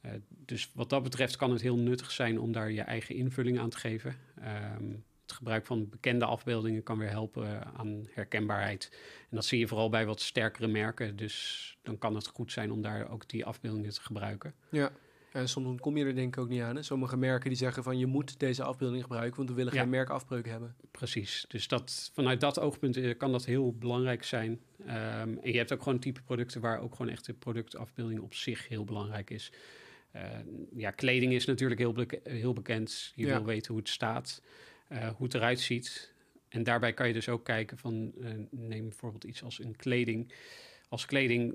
Eh, 0.00 0.12
dus 0.28 0.70
wat 0.74 0.90
dat 0.90 1.02
betreft 1.02 1.36
kan 1.36 1.50
het 1.50 1.60
heel 1.60 1.78
nuttig 1.78 2.10
zijn 2.10 2.40
om 2.40 2.52
daar 2.52 2.70
je 2.70 2.82
eigen 2.82 3.14
invulling 3.14 3.58
aan 3.58 3.70
te 3.70 3.78
geven. 3.78 4.16
Ehm, 4.40 4.92
het 5.30 5.38
gebruik 5.38 5.66
van 5.66 5.88
bekende 5.88 6.24
afbeeldingen 6.24 6.82
kan 6.82 6.98
weer 6.98 7.08
helpen 7.10 7.46
eh, 7.46 7.60
aan 7.76 8.06
herkenbaarheid. 8.10 8.88
En 9.30 9.36
dat 9.36 9.44
zie 9.44 9.58
je 9.58 9.68
vooral 9.68 9.88
bij 9.88 10.06
wat 10.06 10.20
sterkere 10.20 10.66
merken. 10.66 11.16
Dus 11.16 11.76
dan 11.82 11.98
kan 11.98 12.14
het 12.14 12.26
goed 12.26 12.52
zijn 12.52 12.72
om 12.72 12.82
daar 12.82 13.10
ook 13.10 13.28
die 13.28 13.44
afbeeldingen 13.44 13.90
te 13.90 14.00
gebruiken. 14.02 14.54
Ja. 14.68 14.90
En 15.32 15.48
soms 15.48 15.80
kom 15.80 15.96
je 15.96 16.04
er 16.04 16.14
denk 16.14 16.36
ik 16.36 16.42
ook 16.42 16.48
niet 16.48 16.62
aan. 16.62 16.76
Hè? 16.76 16.82
Sommige 16.82 17.16
merken 17.16 17.48
die 17.48 17.58
zeggen 17.58 17.82
van 17.82 17.98
je 17.98 18.06
moet 18.06 18.38
deze 18.38 18.62
afbeelding 18.62 19.02
gebruiken, 19.02 19.36
want 19.36 19.48
we 19.48 19.54
willen 19.54 19.74
Ja. 19.74 19.80
geen 19.80 19.90
merkafbreuk 19.90 20.46
hebben. 20.46 20.74
Precies. 20.90 21.44
Dus 21.48 21.68
dat, 21.68 22.10
vanuit 22.14 22.40
dat 22.40 22.58
oogpunt 22.60 22.96
eh, 22.96 23.16
kan 23.18 23.32
dat 23.32 23.44
heel 23.44 23.72
belangrijk 23.74 24.24
zijn. 24.24 24.60
Ehm, 24.86 25.36
en 25.42 25.52
je 25.52 25.56
hebt 25.56 25.72
ook 25.72 25.82
gewoon 25.82 25.98
type 25.98 26.22
producten 26.22 26.60
waar 26.60 26.80
ook 26.80 26.94
gewoon 26.94 27.12
echt 27.12 27.26
de 27.26 27.32
productafbeelding 27.34 28.20
op 28.20 28.34
zich 28.34 28.68
heel 28.68 28.84
belangrijk 28.84 29.30
is. 29.30 29.52
Eh, 30.10 30.22
ja, 30.76 30.90
kleding 30.90 31.32
is 31.32 31.44
natuurlijk 31.46 31.80
heel, 31.80 31.94
heel 32.22 32.52
bekend. 32.52 33.12
Je 33.14 33.26
Ja. 33.26 33.34
wil 33.36 33.44
weten 33.44 33.70
hoe 33.72 33.80
het 33.80 33.88
staat, 33.90 34.42
hoe 34.90 35.24
het 35.26 35.34
eruit 35.34 35.60
ziet. 35.60 36.12
En 36.48 36.62
daarbij 36.62 36.92
kan 36.94 37.06
je 37.06 37.12
dus 37.12 37.28
ook 37.28 37.44
kijken 37.44 37.78
van, 37.78 38.12
eh, 38.22 38.30
neem 38.50 38.88
bijvoorbeeld 38.88 39.24
iets 39.24 39.42
als 39.42 39.58
een 39.58 39.76
kleding. 39.76 40.32
Als 40.88 41.06
kleding, 41.06 41.54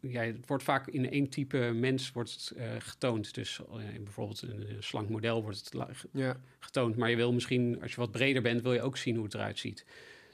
ja, 0.00 0.22
het 0.22 0.46
wordt 0.46 0.62
vaak 0.64 0.86
in 0.86 1.10
één 1.10 1.28
type 1.28 1.56
mens 1.74 2.12
wordt 2.12 2.30
het, 2.32 2.50
eh, 2.56 2.70
getoond. 2.78 3.34
Dus 3.34 3.60
eh, 3.72 3.94
in 3.94 4.04
bijvoorbeeld 4.04 4.42
een, 4.42 4.70
een 4.76 4.82
slank 4.82 5.08
model 5.08 5.42
wordt 5.42 5.58
het 5.72 6.08
Ja, 6.12 6.40
getoond. 6.58 6.96
Maar 6.96 7.10
je 7.10 7.16
wil 7.16 7.32
misschien, 7.32 7.82
als 7.82 7.90
je 7.90 7.96
wat 8.00 8.10
breder 8.10 8.42
bent, 8.42 8.62
wil 8.62 8.72
je 8.72 8.82
ook 8.82 8.96
zien 8.96 9.14
hoe 9.14 9.24
het 9.24 9.34
eruit 9.34 9.58
ziet. 9.58 9.84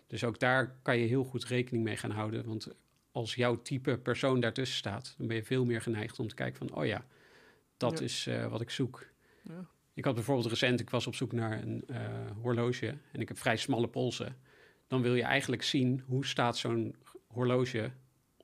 Dus 0.06 0.24
ook 0.24 0.38
daar 0.38 0.76
kan 0.82 0.98
je 0.98 1.06
heel 1.06 1.24
goed 1.24 1.44
rekening 1.44 1.84
mee 1.84 1.96
gaan 1.96 2.10
houden. 2.10 2.44
Want 2.46 2.68
als 3.12 3.34
jouw 3.34 3.62
type 3.62 3.98
persoon 3.98 4.40
daartussen 4.40 4.76
staat, 4.78 5.14
dan 5.18 5.26
ben 5.26 5.36
je 5.36 5.44
veel 5.44 5.64
meer 5.64 5.80
geneigd 5.82 6.18
om 6.18 6.28
te 6.28 6.34
kijken 6.34 6.68
van, 6.68 6.76
oh 6.78 6.86
ja, 6.86 7.06
dat 7.76 7.98
Ja. 7.98 8.04
is 8.04 8.26
eh, 8.26 8.46
wat 8.50 8.60
ik 8.60 8.70
zoek. 8.70 9.06
Ja. 9.42 9.66
Ik 9.96 10.04
had 10.04 10.14
bijvoorbeeld 10.14 10.46
recent, 10.46 10.81
ik 10.81 10.90
was 10.90 11.06
op 11.06 11.14
zoek 11.14 11.32
naar 11.32 11.62
een 11.62 11.84
eh, 11.87 12.00
horloge 12.43 12.98
en 13.12 13.20
ik 13.20 13.28
heb 13.28 13.38
vrij 13.38 13.56
smalle 13.56 13.88
polsen. 13.88 14.37
Dan 14.87 15.02
wil 15.02 15.14
je 15.14 15.22
eigenlijk 15.22 15.62
zien 15.62 16.02
hoe 16.06 16.26
staat 16.26 16.56
zo'n 16.56 16.94
horloge 17.26 17.90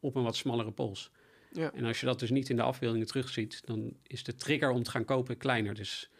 op 0.00 0.14
een 0.14 0.22
wat 0.22 0.37
smallere 0.37 0.72
pols. 0.72 1.10
ja. 1.50 1.72
En 1.72 1.84
als 1.84 2.00
je 2.00 2.06
dat 2.06 2.19
dus 2.19 2.31
niet 2.31 2.50
in 2.50 2.56
de 2.56 2.62
afbeeldingen 2.62 3.06
terugziet, 3.06 3.66
dan 3.66 3.96
is 4.02 4.25
de 4.25 4.34
trigger 4.34 4.70
om 4.70 4.82
te 4.82 4.90
gaan 4.90 5.04
kopen 5.04 5.37
kleiner. 5.37 5.75
Dus 5.75 6.10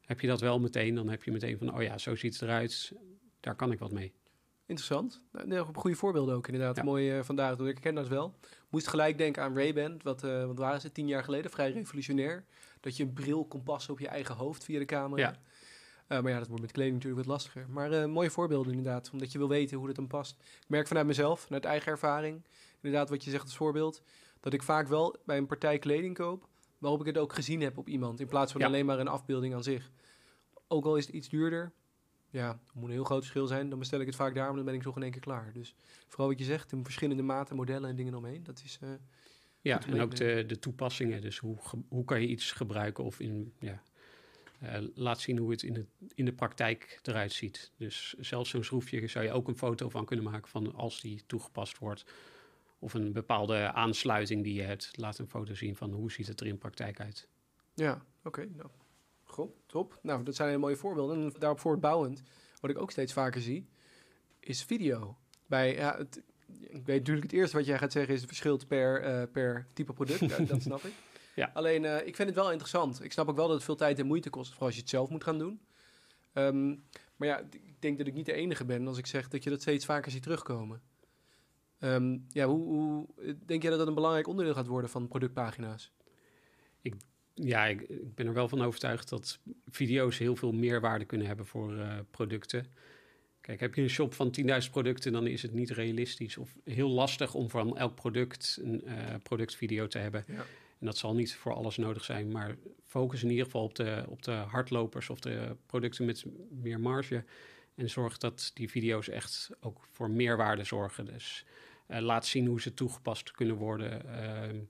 heb 0.00 0.20
je 0.20 0.26
dat 0.26 0.40
wel 0.40 0.60
meteen, 0.60 0.94
dan 0.94 1.08
heb 1.08 1.22
je 1.22 1.32
meteen 1.32 1.58
van, 1.58 1.74
oh 1.74 1.82
ja, 1.82 1.98
zo 1.98 2.16
ziet 2.16 2.32
het 2.32 2.42
eruit, 2.42 2.92
daar 3.40 3.54
kan 3.54 3.72
ik 3.72 3.78
wat 3.78 3.92
mee. 3.92 4.12
Interessant. 4.66 5.20
Nou, 5.44 5.74
goede 5.74 5.96
voorbeelden 5.96 6.34
ook 6.34 6.46
inderdaad. 6.46 6.76
Ja. 6.76 6.82
Mooi 6.82 7.10
eh, 7.10 7.24
vandaag, 7.24 7.58
ik 7.58 7.80
ken 7.80 7.94
dat 7.94 8.08
wel. 8.08 8.38
Moest 8.68 8.86
gelijk 8.86 9.18
denken 9.18 9.42
aan 9.42 9.54
Ray-Ban, 9.54 10.00
wat, 10.02 10.24
eh, 10.24 10.46
wat 10.46 10.58
waren 10.58 10.80
ze, 10.80 10.92
tien 10.92 11.06
jaar 11.06 11.24
geleden, 11.24 11.50
vrij 11.50 11.70
revolutionair. 11.70 12.44
Dat 12.86 12.96
je 12.96 13.02
een 13.02 13.12
bril 13.12 13.44
kon 13.44 13.62
passen 13.62 13.92
op 13.92 13.98
je 13.98 14.08
eigen 14.08 14.34
hoofd 14.34 14.64
via 14.64 14.78
de 14.78 14.84
camera. 14.84 15.22
Ja. 15.22 15.36
Eh, 16.06 16.22
maar 16.22 16.32
ja, 16.32 16.38
dat 16.38 16.46
wordt 16.48 16.62
met 16.62 16.72
kleding 16.72 16.94
natuurlijk 16.94 17.26
wat 17.26 17.32
lastiger. 17.32 17.66
Maar 17.68 17.92
eh, 17.92 18.04
mooie 18.08 18.30
voorbeelden 18.30 18.72
inderdaad, 18.72 19.10
omdat 19.12 19.32
je 19.32 19.38
wil 19.38 19.48
weten 19.48 19.76
hoe 19.76 19.86
dat 19.86 19.96
dan 19.96 20.06
past. 20.06 20.36
Ik 20.40 20.68
merk 20.68 20.86
vanuit 20.86 21.06
mezelf, 21.06 21.40
vanuit 21.40 21.64
eigen 21.64 21.92
ervaring, 21.92 22.44
inderdaad 22.80 23.08
wat 23.10 23.24
je 23.24 23.30
zegt 23.30 23.42
als 23.44 23.56
voorbeeld, 23.56 24.02
dat 24.40 24.52
ik 24.52 24.62
vaak 24.62 24.88
wel 24.88 25.16
bij 25.24 25.36
een 25.36 25.46
partij 25.46 25.78
kleding 25.78 26.14
koop, 26.14 26.48
waarop 26.78 27.00
ik 27.00 27.06
het 27.06 27.18
ook 27.18 27.32
gezien 27.32 27.60
heb 27.60 27.78
op 27.78 27.88
iemand, 27.88 28.20
in 28.20 28.26
plaats 28.26 28.52
van 28.52 28.60
Ja. 28.60 28.66
alleen 28.66 28.86
maar 28.86 28.98
een 28.98 29.08
afbeelding 29.08 29.54
aan 29.54 29.62
zich. 29.62 29.90
Ook 30.68 30.84
al 30.84 30.96
is 30.96 31.06
het 31.06 31.14
iets 31.14 31.28
duurder, 31.28 31.72
ja, 32.30 32.48
het 32.48 32.74
moet 32.74 32.84
een 32.88 32.90
heel 32.94 33.04
groot 33.04 33.20
verschil 33.20 33.46
zijn, 33.46 33.68
dan 33.68 33.78
bestel 33.78 34.00
ik 34.00 34.06
het 34.06 34.16
vaak 34.16 34.34
daar, 34.34 34.46
maar 34.46 34.56
dan 34.56 34.64
ben 34.64 34.74
ik 34.74 34.82
zo 34.82 34.92
in 34.94 35.02
één 35.02 35.10
keer 35.10 35.20
klaar. 35.20 35.50
Dus 35.52 35.74
vooral 36.08 36.28
wat 36.28 36.38
je 36.38 36.44
zegt, 36.44 36.72
in 36.72 36.84
verschillende 36.84 37.22
maten, 37.22 37.56
modellen 37.56 37.90
en 37.90 37.96
dingen 37.96 38.14
omheen, 38.14 38.42
dat 38.44 38.62
is... 38.64 38.78
eh, 38.82 38.88
Ja, 39.66 39.86
en 39.86 40.00
ook 40.00 40.16
de, 40.16 40.44
de 40.46 40.58
toepassingen. 40.58 41.20
Dus 41.20 41.38
hoe, 41.38 41.56
hoe 41.88 42.04
kan 42.04 42.20
je 42.20 42.26
iets 42.26 42.52
gebruiken 42.52 43.04
of 43.04 43.20
in, 43.20 43.52
ja, 43.58 43.82
eh, 44.60 44.82
laat 44.94 45.20
zien 45.20 45.38
hoe 45.38 45.50
het 45.50 45.62
in, 45.62 45.74
het 45.74 45.86
in 46.14 46.24
de 46.24 46.32
praktijk 46.32 47.00
eruit 47.02 47.32
ziet. 47.32 47.72
Dus 47.76 48.14
zelfs 48.18 48.50
zo'n 48.50 48.64
schroefje 48.64 49.06
zou 49.06 49.24
je 49.24 49.32
ook 49.32 49.48
een 49.48 49.56
foto 49.56 49.88
van 49.88 50.04
kunnen 50.04 50.24
maken 50.24 50.48
van 50.48 50.74
als 50.74 51.00
die 51.00 51.22
toegepast 51.26 51.78
wordt. 51.78 52.04
Of 52.78 52.94
een 52.94 53.12
bepaalde 53.12 53.72
aansluiting 53.72 54.44
die 54.44 54.54
je 54.54 54.62
hebt. 54.62 54.90
Laat 54.96 55.18
een 55.18 55.28
foto 55.28 55.54
zien 55.54 55.76
van 55.76 55.92
hoe 55.92 56.12
ziet 56.12 56.26
het 56.26 56.40
er 56.40 56.46
in 56.46 56.58
praktijk 56.58 57.00
uit. 57.00 57.28
Ja, 57.74 58.04
oké. 58.24 58.48
nou, 58.56 58.68
goed, 59.24 59.50
top. 59.66 59.98
Nou, 60.02 60.22
dat 60.22 60.34
zijn 60.34 60.48
hele 60.48 60.60
mooie 60.60 60.76
voorbeelden. 60.76 61.22
En 61.22 61.32
daarop 61.38 61.60
voortbouwend, 61.60 62.22
wat 62.60 62.70
ik 62.70 62.78
ook 62.78 62.90
steeds 62.90 63.12
vaker 63.12 63.40
zie, 63.40 63.66
is 64.40 64.64
video. 64.64 65.16
Bij, 65.46 65.74
ja, 65.74 65.96
het, 65.96 66.22
ik 66.60 66.86
weet 66.86 66.98
natuurlijk 66.98 67.26
het 67.26 67.32
eerste 67.32 67.56
wat 67.56 67.66
jij 67.66 67.78
gaat 67.78 67.92
zeggen 67.92 68.14
is 68.14 68.20
het 68.20 68.28
verschilt 68.28 68.66
per, 68.66 69.02
eh, 69.02 69.22
per 69.32 69.66
type 69.72 69.92
product. 69.92 70.48
Dat 70.48 70.62
snap 70.62 70.84
ik. 70.84 70.92
Ja. 71.34 71.50
Alleen, 71.54 71.84
eh, 71.84 72.06
ik 72.06 72.16
vind 72.16 72.28
het 72.28 72.34
wel 72.38 72.50
interessant. 72.50 73.02
Ik 73.04 73.12
snap 73.12 73.28
ook 73.28 73.36
wel 73.36 73.46
dat 73.46 73.54
het 73.54 73.64
veel 73.64 73.76
tijd 73.76 73.98
en 73.98 74.06
moeite 74.06 74.30
kost, 74.30 74.50
vooral 74.50 74.66
als 74.66 74.74
je 74.74 74.80
het 74.80 74.90
zelf 74.90 75.08
moet 75.08 75.24
gaan 75.24 75.38
doen. 75.38 75.60
Ehm, 76.32 76.68
maar 77.16 77.28
ja, 77.28 77.38
ik 77.50 77.80
denk 77.80 77.98
dat 77.98 78.06
ik 78.06 78.14
niet 78.14 78.26
de 78.26 78.32
enige 78.32 78.64
ben 78.64 78.86
als 78.86 78.98
ik 78.98 79.06
zeg 79.06 79.28
dat 79.28 79.44
je 79.44 79.50
dat 79.50 79.60
steeds 79.60 79.84
vaker 79.84 80.10
ziet 80.10 80.22
terugkomen. 80.22 80.82
Ehm, 81.78 82.18
ja, 82.28 82.46
hoe, 82.46 82.64
hoe 82.64 83.06
denk 83.46 83.62
jij 83.62 83.70
dat 83.70 83.78
dat 83.78 83.88
een 83.88 83.94
belangrijk 83.94 84.26
onderdeel 84.26 84.54
gaat 84.54 84.66
worden 84.66 84.90
van 84.90 85.08
productpagina's? 85.08 85.92
Ja, 87.34 87.64
ik, 87.64 87.80
ik 87.80 88.14
ben 88.14 88.26
er 88.26 88.32
wel 88.32 88.48
van 88.48 88.62
overtuigd 88.62 89.08
dat 89.08 89.38
video's 89.66 90.18
heel 90.18 90.36
veel 90.36 90.52
meerwaarde 90.52 91.04
kunnen 91.04 91.26
hebben 91.26 91.46
voor 91.46 91.78
eh, 91.78 91.98
producten. 92.10 92.66
Kijk, 93.46 93.60
heb 93.60 93.74
je 93.74 93.82
een 93.82 93.90
shop 93.90 94.14
van 94.14 94.34
10.000 94.40 94.46
producten, 94.70 95.12
dan 95.12 95.26
is 95.26 95.42
het 95.42 95.52
niet 95.52 95.70
realistisch 95.70 96.36
of 96.36 96.56
heel 96.64 96.88
lastig 96.88 97.34
om 97.34 97.50
van 97.50 97.78
elk 97.78 97.94
product 97.94 98.58
een 98.62 98.84
eh, 98.84 99.14
productvideo 99.22 99.86
te 99.86 99.98
hebben. 99.98 100.24
Ja. 100.26 100.44
En 100.78 100.86
dat 100.86 100.96
zal 100.96 101.14
niet 101.14 101.34
voor 101.34 101.54
alles 101.54 101.76
nodig 101.76 102.04
zijn, 102.04 102.32
maar 102.32 102.56
focus 102.86 103.22
in 103.22 103.30
ieder 103.30 103.44
geval 103.44 103.62
op 103.62 103.74
de, 103.74 104.04
op 104.08 104.22
de 104.22 104.30
hardlopers 104.30 105.10
of 105.10 105.20
de 105.20 105.56
producten 105.66 106.04
met 106.04 106.24
meer 106.50 106.80
marge. 106.80 107.24
En 107.74 107.90
zorg 107.90 108.18
dat 108.18 108.50
die 108.54 108.70
video's 108.70 109.08
echt 109.08 109.50
ook 109.60 109.88
voor 109.92 110.10
meerwaarde 110.10 110.64
zorgen. 110.64 111.04
Dus 111.04 111.44
uh, 111.88 111.98
laat 111.98 112.26
zien 112.26 112.46
hoe 112.46 112.60
ze 112.60 112.74
toegepast 112.74 113.30
kunnen 113.30 113.56
worden. 113.56 114.02
Uh, 114.06 114.60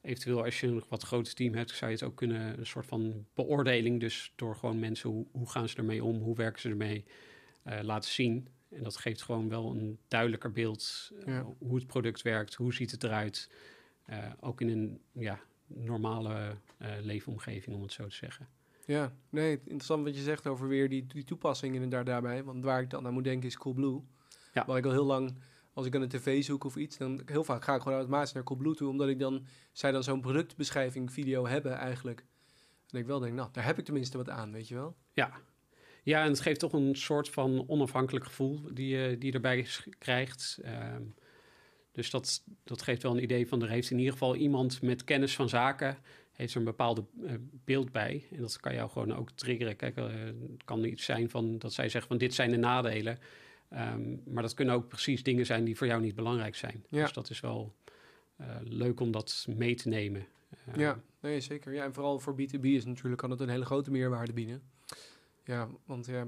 eventueel 0.00 0.44
als 0.44 0.60
je 0.60 0.66
een 0.66 0.84
wat 0.88 1.02
groter 1.02 1.34
team 1.34 1.54
hebt, 1.54 1.70
zou 1.70 1.90
je 1.90 1.96
het 1.96 2.06
ook 2.06 2.16
kunnen, 2.16 2.58
een 2.58 2.66
soort 2.66 2.86
van 2.86 3.26
beoordeling. 3.34 4.00
Dus 4.00 4.32
door 4.36 4.56
gewoon 4.56 4.78
mensen, 4.78 5.10
hoe, 5.10 5.26
hoe 5.32 5.50
gaan 5.50 5.68
ze 5.68 5.76
ermee 5.76 6.04
om, 6.04 6.18
hoe 6.18 6.36
werken 6.36 6.60
ze 6.60 6.68
ermee, 6.68 7.04
laten 7.62 8.10
zien. 8.10 8.48
En 8.68 8.82
dat 8.82 8.96
geeft 8.96 9.22
gewoon 9.22 9.48
wel 9.48 9.70
een 9.70 9.98
duidelijker 10.08 10.52
beeld 10.52 11.12
ja. 11.26 11.46
hoe 11.58 11.74
het 11.74 11.86
product 11.86 12.22
werkt, 12.22 12.54
hoe 12.54 12.74
ziet 12.74 12.90
het 12.90 13.04
eruit. 13.04 13.50
ook 14.40 14.60
in 14.60 14.68
een 14.68 15.00
ja, 15.12 15.40
normale 15.66 16.56
leefomgeving, 17.00 17.76
om 17.76 17.82
het 17.82 17.92
zo 17.92 18.06
te 18.06 18.14
zeggen. 18.14 18.48
Ja, 18.86 19.12
nee, 19.28 19.60
interessant 19.64 20.04
wat 20.04 20.16
je 20.16 20.22
zegt 20.22 20.46
over 20.46 20.68
weer 20.68 20.88
die, 20.88 21.06
die 21.06 21.24
toepassingen 21.24 21.82
en 21.82 21.88
daar 21.88 22.04
daarbij. 22.04 22.44
Want 22.44 22.64
waar 22.64 22.80
ik 22.80 22.90
dan 22.90 23.06
aan 23.06 23.12
moet 23.12 23.24
denken 23.24 23.48
is 23.48 23.56
Coolblue. 23.56 24.02
Ja. 24.52 24.64
Waar 24.66 24.78
ik 24.78 24.84
al 24.84 24.90
heel 24.90 25.04
lang, 25.04 25.34
als 25.72 25.86
ik 25.86 25.94
aan 25.94 26.02
een 26.02 26.08
tv 26.08 26.44
zoek 26.44 26.64
of 26.64 26.76
iets, 26.76 26.96
dan 26.96 27.22
heel 27.26 27.44
vaak 27.44 27.64
ga 27.64 27.74
ik 27.74 27.82
gewoon 27.82 27.96
automatisch 27.96 28.32
naar 28.32 28.42
Coolblue 28.42 28.74
toe. 28.74 28.88
Omdat 28.88 29.08
ik 29.08 29.18
dan, 29.18 29.46
zij 29.72 29.90
dan 29.90 30.02
zo'n 30.02 30.20
productbeschrijving 30.20 31.12
video 31.12 31.46
hebben 31.46 31.72
eigenlijk. 31.72 32.24
En 32.90 32.98
ik 32.98 33.06
wel 33.06 33.18
denk, 33.18 33.34
nou, 33.34 33.48
daar 33.52 33.64
heb 33.64 33.78
ik 33.78 33.84
tenminste 33.84 34.16
wat 34.16 34.28
aan, 34.28 34.52
weet 34.52 34.68
je 34.68 34.74
wel? 34.74 34.96
Ja. 35.12 35.40
Ja, 36.02 36.22
en 36.22 36.28
het 36.28 36.40
geeft 36.40 36.60
toch 36.60 36.72
een 36.72 36.96
soort 36.96 37.28
van 37.28 37.64
onafhankelijk 37.66 38.24
gevoel 38.24 38.60
die 38.72 38.96
je, 38.96 39.18
die 39.18 39.28
je 39.28 39.34
erbij 39.34 39.66
krijgt. 39.98 40.58
Um, 40.94 41.14
dus 41.92 42.10
dat, 42.10 42.42
dat 42.64 42.82
geeft 42.82 43.02
wel 43.02 43.16
een 43.16 43.22
idee 43.22 43.48
van, 43.48 43.62
er 43.62 43.68
heeft 43.68 43.90
in 43.90 43.98
ieder 43.98 44.12
geval 44.12 44.36
iemand 44.36 44.82
met 44.82 45.04
kennis 45.04 45.34
van 45.34 45.48
zaken 45.48 45.98
heeft 46.40 46.52
er 46.52 46.58
een 46.58 46.64
bepaalde 46.64 47.04
uh, 47.22 47.32
beeld 47.64 47.92
bij. 47.92 48.24
En 48.30 48.40
dat 48.40 48.60
kan 48.60 48.74
jou 48.74 48.90
gewoon 48.90 49.14
ook 49.14 49.30
triggeren. 49.30 49.76
Kijk, 49.76 49.96
uh, 49.96 50.04
het 50.24 50.64
kan 50.64 50.84
iets 50.84 51.04
zijn 51.04 51.30
van 51.30 51.58
dat 51.58 51.72
zij 51.72 51.88
zeggen 51.88 52.10
van 52.10 52.18
dit 52.18 52.34
zijn 52.34 52.50
de 52.50 52.56
nadelen. 52.56 53.18
Um, 53.72 54.22
maar 54.26 54.42
dat 54.42 54.54
kunnen 54.54 54.74
ook 54.74 54.88
precies 54.88 55.22
dingen 55.22 55.46
zijn 55.46 55.64
die 55.64 55.76
voor 55.76 55.86
jou 55.86 56.00
niet 56.00 56.14
belangrijk 56.14 56.54
zijn. 56.54 56.84
Ja. 56.88 57.02
Dus 57.02 57.12
dat 57.12 57.30
is 57.30 57.40
wel 57.40 57.74
uh, 58.40 58.46
leuk 58.62 59.00
om 59.00 59.10
dat 59.10 59.46
mee 59.48 59.74
te 59.74 59.88
nemen. 59.88 60.26
ja, 60.76 61.00
nee, 61.20 61.40
zeker. 61.40 61.72
Ja, 61.72 61.84
en 61.84 61.94
vooral 61.94 62.20
voor 62.20 62.34
B2B 62.34 62.60
is 62.60 62.84
natuurlijk 62.84 63.20
kan 63.20 63.30
het 63.30 63.40
een 63.40 63.48
hele 63.48 63.64
grote 63.64 63.90
meerwaarde 63.90 64.32
bieden. 64.32 64.62
Ja, 65.50 65.68
want 65.84 66.06
ja, 66.06 66.26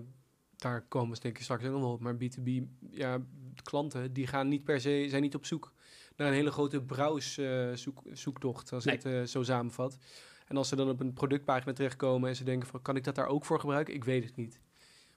daar 0.57 0.83
komen 0.89 1.15
we 1.15 1.21
denk 1.21 1.37
ik 1.37 1.43
straks 1.43 1.65
ook 1.65 1.73
nog 1.73 1.81
wel 1.81 1.93
op. 1.93 2.01
Maar 2.01 2.15
B2B, 2.15 2.51
ja, 2.91 3.21
klanten 3.63 4.13
die 4.13 4.27
gaan 4.27 4.49
niet 4.49 4.65
per 4.65 4.81
se, 4.81 5.07
zijn 5.09 5.23
niet 5.23 5.35
op 5.35 5.47
zoek 5.47 5.73
naar 6.17 6.29
een 6.29 6.35
hele 6.35 6.51
grote 6.51 6.83
browse-zoektocht, 6.83 8.67
uh, 8.67 8.73
als 8.73 8.85
nee. 8.85 8.95
ik 8.95 9.03
het 9.03 9.13
uh, 9.13 9.23
zo 9.23 9.43
samenvat. 9.43 9.99
En 10.47 10.57
als 10.57 10.69
ze 10.69 10.77
dan 10.77 10.89
op 10.89 11.01
een 11.01 11.13
productpagina 11.13 11.73
terechtkomen 11.73 12.29
en 12.29 12.37
ze 12.37 12.45
denken 12.45 12.69
van, 12.69 12.83
kan 12.83 12.97
ik 12.97 13.05
dat 13.05 13.15
daar 13.15 13.27
ook 13.27 13.45
voor 13.45 13.61
gebruiken? 13.61 13.95
Ik 13.95 14.05
weet 14.05 14.25
het 14.25 14.37
niet. 14.37 14.61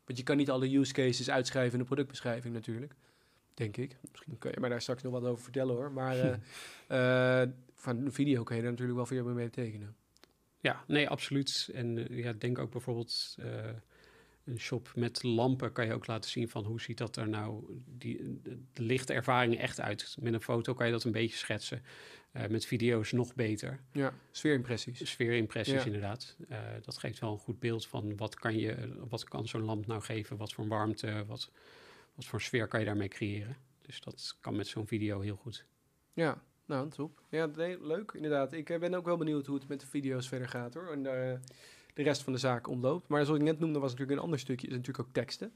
Want 0.05 0.17
je 0.17 0.24
kan 0.24 0.38
niet 0.38 0.50
alle 0.50 0.77
use 0.77 0.93
cases 0.93 1.29
uitschrijven 1.29 1.74
in 1.74 1.79
de 1.79 1.85
productbeschrijving 1.85 2.53
natuurlijk. 2.53 2.95
Denk 3.53 3.77
ik. 3.77 3.97
Misschien 4.12 4.38
kan 4.38 4.51
je 4.51 4.59
mij 4.59 4.69
daar 4.69 4.81
straks 4.81 5.03
nog 5.03 5.12
wat 5.12 5.24
over 5.24 5.43
vertellen 5.43 5.75
hoor. 5.75 5.91
Maar 5.91 6.39
uh, 6.91 7.53
van 7.85 7.97
een 7.97 8.12
video 8.12 8.43
kan 8.43 8.55
je 8.55 8.62
daar 8.62 8.71
natuurlijk 8.71 8.97
wel 8.97 9.05
veel 9.05 9.25
mee 9.25 9.50
tekenen. 9.50 9.95
Ja, 10.59 10.83
nee, 10.88 11.09
absoluut. 11.09 11.69
En 11.74 12.07
ja, 12.09 12.33
denk 12.33 12.59
ook 12.59 12.71
bijvoorbeeld 12.71 13.38
een 14.46 14.60
shop 14.60 14.92
met 14.96 15.24
lampen 15.24 15.72
kan 15.72 15.86
je 15.86 15.94
ook 15.94 16.08
laten 16.08 16.30
zien 16.30 16.50
van 16.50 16.64
hoe 16.64 16.82
ziet 16.82 16.98
dat 16.98 17.16
er 17.16 17.30
nou, 17.30 17.82
die, 17.86 18.42
de, 18.74 18.84
lichte 18.84 19.14
ervaring 19.14 19.58
echt 19.60 19.80
uit. 19.80 20.18
Met 20.20 20.34
een 20.34 20.42
foto 20.42 20.74
kan 20.74 20.86
je 20.86 20.92
dat 20.92 21.04
een 21.04 21.12
beetje 21.12 21.38
schetsen. 21.38 21.84
Uh, 22.34 22.48
met 22.48 22.66
video's 22.66 23.12
nog 23.12 23.36
beter. 23.36 23.80
Ja, 23.92 24.14
sfeerimpressies. 24.32 25.10
Sfeerimpressies, 25.10 25.74
ja. 25.74 25.86
inderdaad. 25.86 26.36
Uh, 26.50 26.60
dat 26.82 26.98
geeft 26.98 27.20
wel 27.20 27.32
een 27.32 27.38
goed 27.38 27.60
beeld 27.60 27.88
van 27.88 28.18
wat 28.18 28.36
kan, 28.36 28.58
je, 28.58 28.96
wat 29.10 29.24
kan 29.24 29.48
zo'n 29.48 29.64
lamp 29.64 29.86
nou 29.86 30.02
geven, 30.02 30.38
wat 30.38 30.54
voor 30.54 30.68
warmte, 30.68 31.25
wat, 31.28 31.52
wat 32.16 32.25
voor 32.25 32.42
sfeer 32.42 32.68
kan 32.68 32.80
je 32.80 32.86
daarmee 32.86 33.08
creëren. 33.08 33.58
Dus 33.82 34.02
dat 34.02 34.38
kan 34.40 34.56
met 34.56 34.68
zo'n 34.68 34.88
video 34.88 35.20
heel 35.20 35.36
goed. 35.36 35.66
Ja, 36.14 36.42
nou, 36.66 36.90
top. 36.90 37.22
Ja, 37.30 37.46
nee, 37.46 37.86
leuk, 37.86 38.12
inderdaad. 38.12 38.54
Ik 38.54 38.80
ben 38.80 38.94
ook 38.94 39.06
wel 39.06 39.18
benieuwd 39.18 39.46
hoe 39.46 39.58
het 39.58 39.68
met 39.68 39.80
de 39.80 39.88
video's 39.88 40.28
verder 40.28 40.50
gaat, 40.50 40.74
hoor. 40.74 40.92
En, 40.92 41.04
uh, 41.04 41.34
de 41.96 42.04
rest 42.04 42.24
van 42.24 42.34
de 42.34 42.40
zaak 42.40 42.68
omloopt. 42.68 43.08
Maar 43.08 43.25
zoals 43.25 43.40
ik 43.40 43.46
net 43.46 43.60
noemde, 43.60 43.80
was 43.80 43.92
natuurlijk 43.92 44.18
een 44.18 44.24
ander 44.24 44.40
stukje, 44.40 44.68
is 44.68 44.74
natuurlijk 44.74 45.08
ook 45.08 45.14
teksten. 45.14 45.52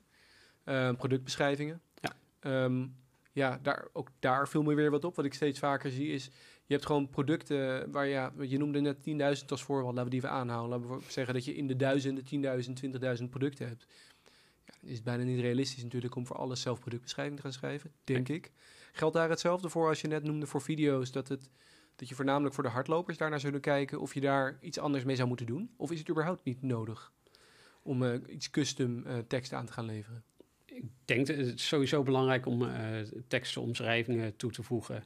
Uh, 0.66 0.92
productbeschrijvingen. 0.92 1.82
Ja. 2.02 2.64
Um, 2.64 2.96
ja, 3.32 3.60
daar, 3.62 3.88
ook 3.94 4.10
daar 4.20 4.48
viel 4.48 4.64
me 4.64 4.74
weer 4.74 4.92
wat 4.92 5.04
op. 5.04 5.16
Wat 5.16 5.26
ik 5.26 5.34
steeds 5.34 5.60
vaker 5.60 5.92
zie 5.92 6.12
is, 6.12 6.26
je 6.66 6.74
hebt 6.74 6.86
gewoon 6.86 7.10
producten 7.10 7.92
waar 7.92 8.08
ja, 8.08 8.34
je 8.40 8.58
noemde 8.58 8.80
net 8.80 8.98
10.000 9.42 9.46
als 9.48 9.64
voorbeeld, 9.64 9.96
laten 9.96 10.04
we 10.04 10.10
die 10.10 10.20
even 10.20 10.32
aanhouden. 10.32 10.80
Laten 10.80 10.98
we 10.98 11.12
zeggen 11.12 11.34
dat 11.34 11.46
je 11.46 11.56
in 11.56 11.68
de 11.68 11.76
duizenden, 11.76 12.24
10.000, 12.24 13.20
20.000 13.20 13.30
producten 13.30 13.68
hebt. 13.68 13.86
Ja, 14.66 14.74
is 14.82 14.96
het 14.96 15.04
bijna 15.04 15.24
niet 15.24 15.40
realistisch 15.40 15.84
natuurlijk 15.84 16.16
om 16.16 16.26
voor 16.26 16.36
alles 16.36 16.62
zelf 16.62 16.80
productbeschrijving 16.80 17.36
te 17.36 17.42
gaan 17.42 17.54
schrijven, 17.54 17.92
denk 18.04 18.30
ik. 18.30 18.52
Geldt 18.92 19.16
daar 19.16 19.30
hetzelfde 19.30 19.70
voor 19.70 19.88
als 19.88 20.02
je 20.02 20.08
net 20.08 20.24
noemde 20.24 20.46
voor 20.46 20.62
video's, 20.62 21.12
dat 21.12 21.28
het 21.28 21.50
dat 22.00 22.10
je 22.10 22.16
voornamelijk 22.16 22.56
voor 22.56 22.64
de 22.64 22.70
hardlopers 22.70 23.18
daarnaar 23.18 23.40
zullen 23.40 23.62
kijken 23.62 24.00
of 24.00 24.14
je 24.14 24.22
daar 24.22 24.58
iets 24.62 24.80
anders 24.80 25.04
mee 25.04 25.16
zou 25.16 25.28
moeten 25.28 25.46
doen? 25.46 25.70
Of 25.78 25.92
is 25.92 26.00
het 26.00 26.10
überhaupt 26.10 26.44
niet 26.44 26.62
nodig 26.62 27.12
om 27.82 28.04
uh, 28.04 28.14
iets 28.28 28.50
custom 28.50 29.04
uh, 29.08 29.18
tekst 29.28 29.54
aan 29.54 29.66
te 29.66 29.74
gaan 29.74 29.86
leveren? 29.86 30.24
Ik 30.66 30.84
denk 31.06 31.28
dat 31.28 31.36
het 31.36 31.60
sowieso 31.60 32.04
belangrijk 32.04 32.46
om 32.46 32.62
uh, 32.62 32.72
teksten, 33.28 33.62
omschrijvingen 33.62 34.36
toe 34.36 34.52
te 34.52 34.64
voegen. 34.64 35.04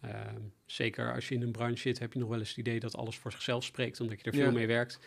Ehm, 0.00 0.40
zeker 0.66 1.14
als 1.14 1.28
je 1.28 1.34
in 1.34 1.42
een 1.42 1.52
branche 1.52 1.78
zit, 1.78 1.98
heb 1.98 2.12
je 2.12 2.18
nog 2.18 2.28
wel 2.28 2.38
eens 2.38 2.48
het 2.48 2.58
idee 2.58 2.80
dat 2.80 2.96
alles 2.96 3.16
voor 3.16 3.32
zichzelf 3.32 3.64
spreekt, 3.64 4.00
omdat 4.00 4.20
je 4.20 4.26
er 4.26 4.32
veel 4.32 4.44
ja. 4.44 4.50
mee 4.50 4.66
werkt. 4.66 4.98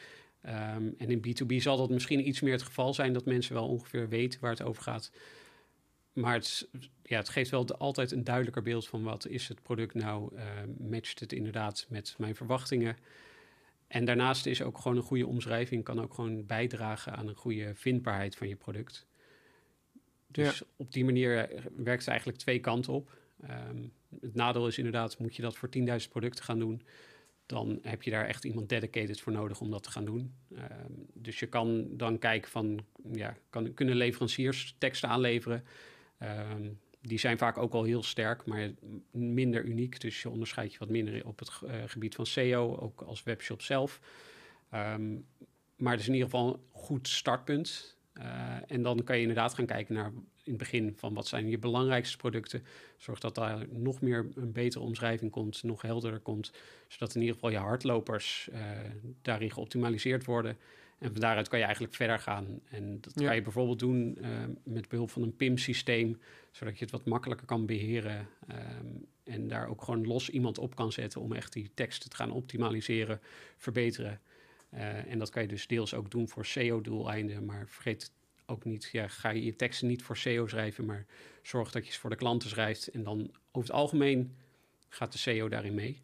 Um, 0.46 0.96
en 0.98 1.10
in 1.10 1.22
B2B 1.28 1.56
zal 1.56 1.78
dat 1.78 1.90
misschien 1.90 2.28
iets 2.28 2.42
meer 2.42 2.54
het 2.54 2.62
geval 2.62 2.94
zijn 2.94 3.14
dat 3.14 3.26
mensen 3.26 3.54
wel 3.54 3.68
ongeveer 3.68 4.10
weten 4.10 4.40
waar 4.42 4.52
het 4.52 4.62
over 4.62 4.84
gaat 4.84 5.12
maar 6.14 6.34
het, 6.34 6.68
ja, 7.04 7.18
het 7.18 7.30
geeft 7.30 7.50
wel 7.50 7.66
de, 7.66 7.78
altijd 7.78 8.12
een 8.12 8.24
duidelijker 8.24 8.62
beeld 8.62 8.88
van 8.88 9.04
wat 9.04 9.28
is 9.28 9.48
het 9.48 9.62
product 9.62 9.94
nou, 9.94 10.36
uh, 10.36 10.42
matcht 10.90 11.20
het 11.20 11.34
inderdaad 11.34 11.86
met 11.90 12.16
mijn 12.18 12.36
verwachtingen. 12.36 12.98
En 13.88 14.06
daarnaast 14.06 14.46
is 14.46 14.62
ook 14.62 14.78
gewoon 14.78 14.98
een 14.98 15.04
goede 15.04 15.28
omschrijving, 15.28 15.84
kan 15.84 16.02
ook 16.02 16.14
gewoon 16.14 16.46
bijdragen 16.46 17.14
aan 17.14 17.28
een 17.28 17.36
goede 17.36 17.76
vindbaarheid 17.76 18.36
van 18.36 18.48
je 18.48 18.56
product. 18.56 19.06
Dus 20.28 20.60
ja. 20.60 20.66
op 20.76 20.92
die 20.92 21.06
manier 21.06 21.50
werkt 21.76 22.02
het 22.02 22.08
eigenlijk 22.08 22.38
twee 22.38 22.60
kanten 22.60 22.94
op. 22.94 23.18
Um, 23.50 23.92
het 24.22 24.36
nadeel 24.36 24.68
is 24.68 24.78
inderdaad, 24.78 25.20
moet 25.20 25.36
je 25.36 25.42
dat 25.42 25.56
voor 25.56 25.70
10.000 25.78 25.84
producten 26.10 26.44
gaan 26.44 26.60
doen, 26.60 26.82
dan 27.46 27.80
heb 27.82 28.04
je 28.04 28.12
daar 28.12 28.26
echt 28.26 28.44
iemand 28.44 28.70
dedicated 28.70 29.22
voor 29.22 29.34
nodig 29.34 29.60
om 29.62 29.72
dat 29.72 29.84
te 29.84 29.92
gaan 29.92 30.06
doen. 30.06 30.34
Um, 30.52 31.06
dus 31.14 31.40
je 31.40 31.48
kan 31.48 31.98
dan 31.98 32.20
kijken 32.20 32.52
van, 32.52 32.80
ja, 33.12 33.38
kan, 33.50 33.74
kunnen 33.74 33.96
leveranciers 33.96 34.76
teksten 34.78 35.10
aanleveren 35.10 35.64
Um, 36.24 36.80
die 37.02 37.20
zijn 37.20 37.38
vaak 37.38 37.58
ook 37.58 37.74
al 37.74 37.84
heel 37.84 38.04
sterk, 38.04 38.46
maar 38.46 38.72
minder 39.12 39.64
uniek. 39.64 40.00
Dus 40.00 40.22
je 40.22 40.30
onderscheidt 40.30 40.74
je 40.74 40.80
wat 40.80 40.90
minder 40.90 41.26
op 41.26 41.40
het 41.40 41.52
uh, 41.64 41.74
gebied 41.86 42.16
van 42.16 42.26
SEO, 42.26 42.78
ook 42.78 43.02
als 43.02 43.24
webshop 43.24 43.62
zelf. 43.62 44.00
Um, 44.74 45.26
maar 45.76 45.92
het 45.92 46.02
is 46.02 46.08
in 46.08 46.14
ieder 46.14 46.30
geval 46.30 46.54
een 46.54 46.60
goed 46.72 47.08
startpunt. 47.08 47.98
Uh, 48.14 48.26
en 48.68 48.82
dan 48.82 49.04
kan 49.04 49.16
je 49.16 49.22
inderdaad 49.22 49.54
gaan 49.54 49.66
kijken 49.66 49.96
naar 49.96 50.12
in 50.44 50.52
het 50.52 50.58
begin 50.58 50.94
van 50.98 51.14
wat 51.14 51.28
zijn 51.28 51.50
je 51.50 51.58
belangrijkste 51.58 52.18
producten. 52.18 52.64
Zorg 52.98 53.20
dat 53.20 53.36
daar 53.36 53.66
nog 53.70 54.02
meer 54.02 54.28
een 54.36 54.52
betere 54.52 54.84
omschrijving 54.84 55.32
komt, 55.32 55.64
nog 55.64 55.82
helderder 55.82 56.20
komt. 56.20 56.52
Zodat 56.88 57.16
in 57.16 57.22
ieder 57.22 57.36
geval 57.36 57.50
je 57.50 57.58
hardlopers 57.58 58.50
uh, 58.54 58.60
daarin 59.22 59.52
geoptimaliseerd 59.52 60.26
worden. 60.26 60.58
En 61.02 61.12
van 61.12 61.22
daaruit 61.22 61.48
kan 61.48 61.60
je 61.60 61.66
eigenlijk 61.66 61.96
verder 61.96 62.20
gaan. 62.20 62.62
En 62.70 63.02
dat 63.02 63.12
ja. 63.16 63.26
kan 63.26 63.36
je 63.36 63.42
bijvoorbeeld 63.42 63.80
doen 63.80 64.18
uh, 64.22 64.28
met 64.64 64.88
behulp 64.88 65.10
van 65.10 65.22
een 65.22 65.36
PIM-systeem, 65.36 66.22
zodat 66.52 66.78
je 66.78 66.84
het 66.84 66.94
wat 66.94 67.06
makkelijker 67.06 67.48
kan 67.48 67.66
beheren. 67.66 68.28
Um, 68.52 69.06
en 69.24 69.48
daar 69.48 69.68
ook 69.68 69.82
gewoon 69.82 70.08
los 70.08 70.30
iemand 70.30 70.58
op 70.58 70.76
kan 70.76 70.92
zetten 70.92 71.22
om 71.22 71.34
echt 71.34 71.54
die 71.54 71.72
teksten 71.74 72.10
te 72.10 72.16
gaan 72.16 72.32
optimaliseren, 72.32 73.20
verbeteren. 73.58 74.22
Uh, 74.74 75.12
en 75.12 75.20
dat 75.20 75.30
kan 75.30 75.42
je 75.42 75.48
dus 75.48 75.68
deels 75.68 75.94
ook 75.94 76.12
doen 76.12 76.30
voor 76.30 76.46
SEO-doeleinden, 76.46 77.46
maar 77.46 77.68
vergeet 77.68 78.12
ook 78.46 78.66
niet, 78.66 78.90
ja, 78.92 79.08
ga 79.08 79.30
je 79.30 79.44
je 79.44 79.56
teksten 79.56 79.88
niet 79.88 80.04
voor 80.04 80.18
SEO 80.18 80.48
schrijven, 80.48 80.86
maar 80.86 81.06
zorg 81.42 81.72
dat 81.72 81.86
je 81.86 81.94
ze 81.94 82.00
voor 82.00 82.10
de 82.10 82.16
klanten 82.16 82.50
schrijft. 82.50 82.88
En 82.88 83.04
dan 83.04 83.32
over 83.52 83.70
het 83.70 83.80
algemeen 83.80 84.36
gaat 84.90 85.12
de 85.12 85.18
SEO 85.18 85.50
daarin 85.50 85.74
mee. 85.74 86.02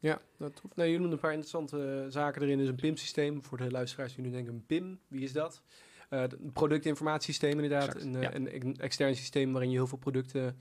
Ja, 0.00 0.20
dat 0.36 0.56
top. 0.56 0.76
Nee, 0.76 0.90
je 0.90 0.98
noemde 0.98 1.12
een 1.12 1.20
paar 1.20 1.32
interessante 1.32 2.06
zaken 2.08 2.42
erin. 2.42 2.58
Dus 2.58 2.68
een 2.68 2.74
PIM-systeem. 2.74 3.42
Voor 3.42 3.58
de 3.58 3.70
luisteraars 3.70 4.14
die 4.14 4.24
nu 4.24 4.30
denken, 4.30 4.54
een 4.54 4.66
PIM, 4.66 4.98
wie 5.08 5.22
is 5.22 5.32
dat? 5.32 5.62
Uh, 6.10 6.22
een 6.22 6.52
productinformatiesysteem 6.52 7.50
inderdaad. 7.50 7.94
Exact, 7.94 8.04
een, 8.04 8.20
ja. 8.20 8.34
een, 8.34 8.76
extern 8.76 9.16
systeem 9.16 9.52
waarin 9.52 9.70
je 9.70 9.76
heel 9.76 9.86
veel 9.86 9.98
producten 9.98 10.56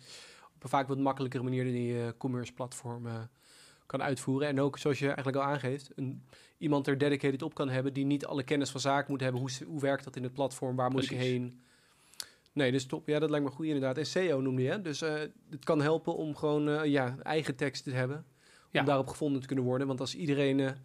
op 0.56 0.64
een 0.64 0.70
vaak 0.70 0.88
wat 0.88 0.98
makkelijkere 0.98 1.44
manier 1.44 1.66
in 1.66 1.74
die 1.74 1.94
uh, 1.94 2.08
commerce 2.18 2.54
platformen 2.54 3.32
kan 3.86 4.02
uitvoeren. 4.02 4.48
En 4.48 4.60
ook, 4.60 4.78
zoals 4.78 5.00
je 5.00 5.06
eigenlijk 5.06 5.38
al 5.38 5.44
aangeeft, 5.44 5.92
een, 5.96 6.24
iemand 6.58 6.88
er 6.88 6.98
dedicated 6.98 7.42
op 7.42 7.54
kan 7.54 7.70
hebben 7.70 7.94
die 7.94 8.06
niet 8.06 8.26
alle 8.26 8.44
kennis 8.44 8.70
van 8.70 8.82
zaken 8.82 9.12
moet 9.12 9.22
hebben. 9.22 9.42
Hoe, 9.42 9.50
hoe 9.66 9.82
werkt 9.82 10.04
dat 10.04 10.16
in 10.16 10.24
het 10.24 10.34
platform? 10.34 10.76
Waar 10.76 10.90
Precies. 10.90 11.10
moet 11.10 11.20
ik 11.20 11.26
heen? 11.26 11.62
Nee, 12.54 12.72
dus 12.72 12.86
top. 12.86 13.08
Ja, 13.08 13.20
dat 13.20 13.30
lijkt 13.30 13.46
me 13.46 13.52
goed 13.52 13.66
inderdaad. 13.66 13.98
En 13.98 14.06
SEO 14.06 14.42
noemde 14.42 14.62
je, 14.62 14.70
hè? 14.70 14.82
Dus 14.82 15.00
het 15.50 15.64
kan 15.64 15.82
helpen 15.82 16.16
om 16.16 16.36
gewoon 16.36 16.90
ja, 16.90 17.18
eigen 17.24 17.56
tekst 17.56 17.84
te 17.84 17.92
hebben 17.92 18.26
om 18.74 18.86
daarop 18.86 19.08
gevonden 19.08 19.42
te 19.42 19.48
kunnen 19.48 19.66
worden. 19.66 19.88
Want 19.88 20.00
als 20.00 20.16
iedereen, 20.16 20.60
uh, 20.60 20.66
nou, 20.66 20.76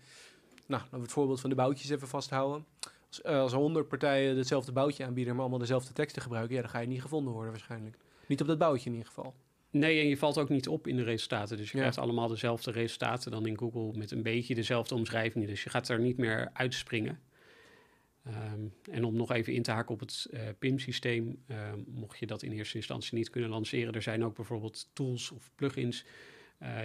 laten 0.67 0.91
we 0.91 1.01
het 1.01 1.13
voorbeeld 1.13 1.41
van 1.41 1.51
de 1.51 1.57
boutjes 1.57 1.91
even 1.91 2.09
vasthouden. 2.09 2.65
Als 2.81 2.93
Als, 3.09 3.23
eh, 3.23 3.41
als 3.41 3.53
er 3.53 3.59
honderd 3.59 3.89
partijen 3.89 4.37
hetzelfde 4.37 4.73
boutje 4.73 5.05
aanbieden, 5.05 5.33
maar 5.33 5.41
allemaal 5.43 5.61
dezelfde 5.61 5.93
teksten 5.93 6.23
gebruiken, 6.23 6.55
ja, 6.55 6.61
dan 6.61 6.71
ga 6.71 6.79
je 6.79 6.87
niet 6.87 7.03
gevonden 7.03 7.33
worden 7.33 7.51
waarschijnlijk. 7.51 7.97
Niet 8.27 8.41
op 8.41 8.47
dat 8.47 8.59
boutje 8.59 8.87
in 8.87 8.93
ieder 8.97 9.09
geval. 9.09 9.35
Nee, 9.71 10.01
en 10.01 10.09
je 10.09 10.17
valt 10.17 10.39
ook 10.39 10.49
niet 10.49 10.69
op 10.69 10.87
in 10.87 10.97
de 10.97 11.03
resultaten. 11.03 11.57
Dus 11.57 11.67
je 11.71 11.77
Ja. 11.77 11.79
krijgt 11.83 11.99
allemaal 11.99 12.29
dezelfde 12.29 12.71
resultaten 12.71 13.31
dan 13.31 13.47
in 13.47 13.59
Google 13.59 13.99
met 13.99 14.11
een 14.11 14.23
beetje 14.23 14.55
dezelfde 14.55 14.95
omschrijvingen. 14.95 15.49
Dus 15.49 15.63
je 15.63 15.71
gaat 15.71 15.89
er 15.89 16.01
niet 16.01 16.17
meer 16.17 16.51
uitspringen. 16.53 17.21
Ehm, 18.25 18.61
en 18.91 19.05
om 19.05 19.17
nog 19.17 19.33
even 19.33 19.53
in 19.53 19.63
te 19.63 19.71
haken 19.71 19.95
op 19.95 20.01
het 20.01 20.27
eh, 20.31 20.41
PIM-systeem, 20.59 21.43
ehm, 21.47 21.79
mocht 21.87 22.19
je 22.19 22.27
dat 22.27 22.43
in 22.43 22.53
eerste 22.53 22.77
instantie 22.77 23.15
niet 23.15 23.31
kunnen 23.31 23.51
lanceren, 23.51 23.93
er 23.95 24.03
zijn 24.03 24.25
ook 24.25 24.35
bijvoorbeeld 24.35 24.89
tools 24.93 25.31
of 25.31 25.51
plugins 25.55 26.05
eh, 26.05 26.11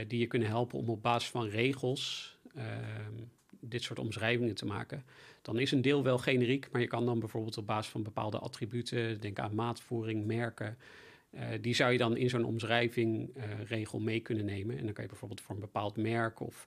die 0.07 0.19
je 0.19 0.27
kunnen 0.27 0.47
helpen 0.47 0.79
om 0.79 0.89
op 0.89 1.01
basis 1.01 1.29
van 1.29 1.47
regels 1.47 2.37
ehm, 2.55 3.13
dit 3.59 3.83
soort 3.83 3.99
omschrijvingen 3.99 4.55
te 4.55 4.65
maken. 4.65 5.03
Dan 5.41 5.59
is 5.59 5.71
een 5.71 5.81
deel 5.81 6.03
wel 6.03 6.17
generiek, 6.17 6.67
maar 6.71 6.81
je 6.81 6.87
kan 6.87 7.05
dan 7.05 7.19
bijvoorbeeld 7.19 7.57
op 7.57 7.65
basis 7.65 7.91
van 7.91 8.03
bepaalde 8.03 8.39
attributen, 8.39 9.21
denk 9.21 9.39
aan 9.39 9.55
maatvoering, 9.55 10.25
merken, 10.25 10.77
eh, 11.29 11.47
die 11.61 11.75
zou 11.75 11.91
je 11.91 11.97
dan 11.97 12.17
in 12.17 12.29
zo'n 12.29 12.45
omschrijving 12.45 13.35
eh, 13.35 13.43
regel 13.67 13.99
mee 13.99 14.19
kunnen 14.19 14.45
nemen. 14.45 14.77
En 14.77 14.83
dan 14.83 14.93
kan 14.93 15.03
je 15.03 15.09
bijvoorbeeld 15.09 15.41
voor 15.41 15.55
een 15.55 15.61
bepaald 15.61 15.97
merk 15.97 16.39
of 16.39 16.65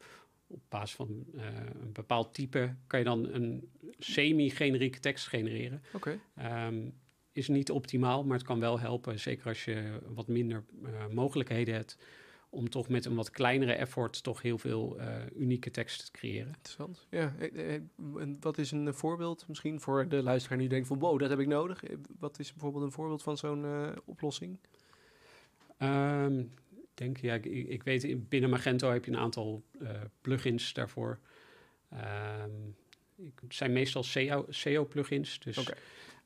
op 0.52 0.60
basis 0.68 0.96
van 0.96 1.24
eh, 1.36 1.44
een 1.82 1.92
bepaald 1.92 2.34
type, 2.34 2.74
kan 2.86 2.98
je 2.98 3.04
dan 3.04 3.28
een 3.32 3.70
semi-generieke 3.98 5.00
tekst 5.00 5.26
genereren. 5.26 5.82
Oké. 5.92 6.18
Ehm, 6.34 6.88
is 7.32 7.48
niet 7.48 7.70
optimaal, 7.70 8.24
maar 8.24 8.36
het 8.36 8.46
kan 8.46 8.60
wel 8.60 8.80
helpen, 8.80 9.20
zeker 9.20 9.46
als 9.46 9.64
je 9.64 10.00
wat 10.14 10.28
minder 10.28 10.64
eh, 10.84 11.06
mogelijkheden 11.08 11.74
hebt, 11.74 11.98
om 12.54 12.68
toch 12.70 12.88
met 12.88 13.04
een 13.04 13.14
wat 13.14 13.30
kleinere 13.30 13.72
effort 13.72 14.22
toch 14.22 14.42
heel 14.42 14.58
veel 14.58 14.98
eh, 14.98 15.16
unieke 15.36 15.70
teksten 15.70 16.04
te 16.04 16.10
creëren. 16.12 16.46
Interessant. 16.56 17.06
Ja, 17.10 17.34
eh, 17.38 17.74
en 17.98 18.36
wat 18.40 18.58
is 18.58 18.70
een 18.70 18.86
eh, 18.88 18.92
voorbeeld 18.92 19.44
misschien 19.48 19.80
voor 19.80 20.08
de 20.08 20.22
luisteraar 20.22 20.58
die 20.58 20.68
denkt 20.68 20.86
van 20.86 20.98
wow, 20.98 21.18
dat 21.18 21.30
heb 21.30 21.38
ik 21.38 21.46
nodig. 21.46 21.82
Wat 22.18 22.38
is 22.38 22.52
bijvoorbeeld 22.52 22.84
een 22.84 22.92
voorbeeld 22.92 23.22
van 23.22 23.36
zo'n 23.36 23.64
oplossing? 24.04 24.58
Ik 25.78 26.98
denk, 26.98 27.16
ja, 27.16 27.34
ik, 27.34 27.44
ik 27.44 27.82
weet, 27.82 28.04
in- 28.04 28.26
binnen 28.28 28.50
Magento 28.50 28.90
heb 28.90 29.04
je 29.04 29.10
een 29.10 29.18
aantal 29.18 29.62
plugins 30.20 30.72
daarvoor. 30.72 31.18
Ehm, 31.88 32.50
het 33.16 33.54
zijn 33.54 33.72
meestal 33.72 34.02
SEO, 34.02 34.46
SEO-plugins. 34.48 35.38
Dus 35.40 35.70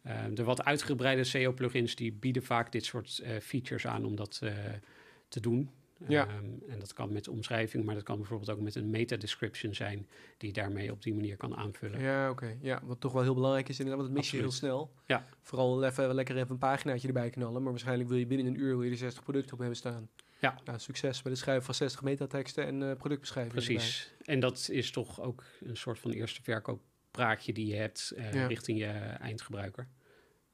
ehm, 0.02 0.35
de 0.35 0.45
wat 0.45 0.64
uitgebreide 0.64 1.25
SEO-plugins 1.25 1.95
die 1.95 2.12
bieden 2.12 2.42
vaak 2.42 2.73
dit 2.73 2.85
soort 2.85 3.23
features 3.42 3.87
aan 3.87 4.04
om 4.04 4.16
dat 4.16 4.42
te 5.28 5.40
doen. 5.40 5.71
Ja. 6.08 6.26
Ehm, 6.28 6.44
en 6.68 6.78
dat 6.78 6.92
kan 6.92 7.12
met 7.12 7.28
omschrijving, 7.28 7.84
maar 7.84 7.94
dat 7.94 8.04
kan 8.04 8.16
bijvoorbeeld 8.16 8.50
ook 8.50 8.60
met 8.60 8.74
een 8.74 8.90
meta-description 8.90 9.74
zijn, 9.74 10.08
die 10.36 10.48
je 10.48 10.54
daarmee 10.54 10.92
op 10.92 11.02
die 11.02 11.14
manier 11.14 11.36
kan 11.36 11.56
aanvullen. 11.56 12.00
Ja, 12.00 12.30
oké. 12.30 12.56
Ja, 12.60 12.80
wat 12.84 13.00
toch 13.00 13.12
wel 13.12 13.22
heel 13.22 13.34
belangrijk 13.34 13.68
is 13.68 13.78
inderdaad, 13.78 14.02
want 14.02 14.14
dat 14.14 14.22
mis 14.22 14.30
je 14.32 14.38
heel 14.38 14.52
snel. 14.52 14.92
Ja. 15.06 15.28
Vooral 15.42 15.84
even, 15.84 16.14
lekker 16.14 16.36
even 16.36 16.50
een 16.50 16.58
paginaatje 16.58 17.06
erbij 17.08 17.30
knallen, 17.30 17.62
maar 17.62 17.70
waarschijnlijk 17.70 18.08
wil 18.08 18.18
je 18.18 18.26
binnen 18.26 18.46
een 18.46 18.60
uur 18.60 18.76
wil 18.76 18.82
je 18.82 18.90
er 18.90 18.96
60 18.96 19.22
producten 19.22 19.52
op 19.52 19.58
hebben 19.58 19.76
staan. 19.76 20.08
Ja. 20.40 20.58
Nou, 20.64 20.78
succes 20.78 21.22
bij 21.22 21.32
het 21.32 21.40
schrijven 21.40 21.64
van 21.64 21.74
60 21.74 22.02
metateksten 22.02 22.66
en 22.66 22.90
eh, 22.90 22.96
productbeschrijvingen 22.96 23.62
erbij. 23.62 23.74
Precies. 23.76 24.12
En 24.24 24.40
dat 24.40 24.68
is 24.72 24.90
toch 24.90 25.20
ook 25.20 25.44
een 25.60 25.76
soort 25.76 25.98
van 25.98 26.10
eerste 26.10 26.42
verkooppraatje 26.42 27.52
die 27.52 27.66
je 27.66 27.74
hebt 27.74 28.12
eh, 28.16 28.32
Ja. 28.32 28.46
richting 28.46 28.78
je 28.78 28.86
eindgebruiker. 29.20 29.88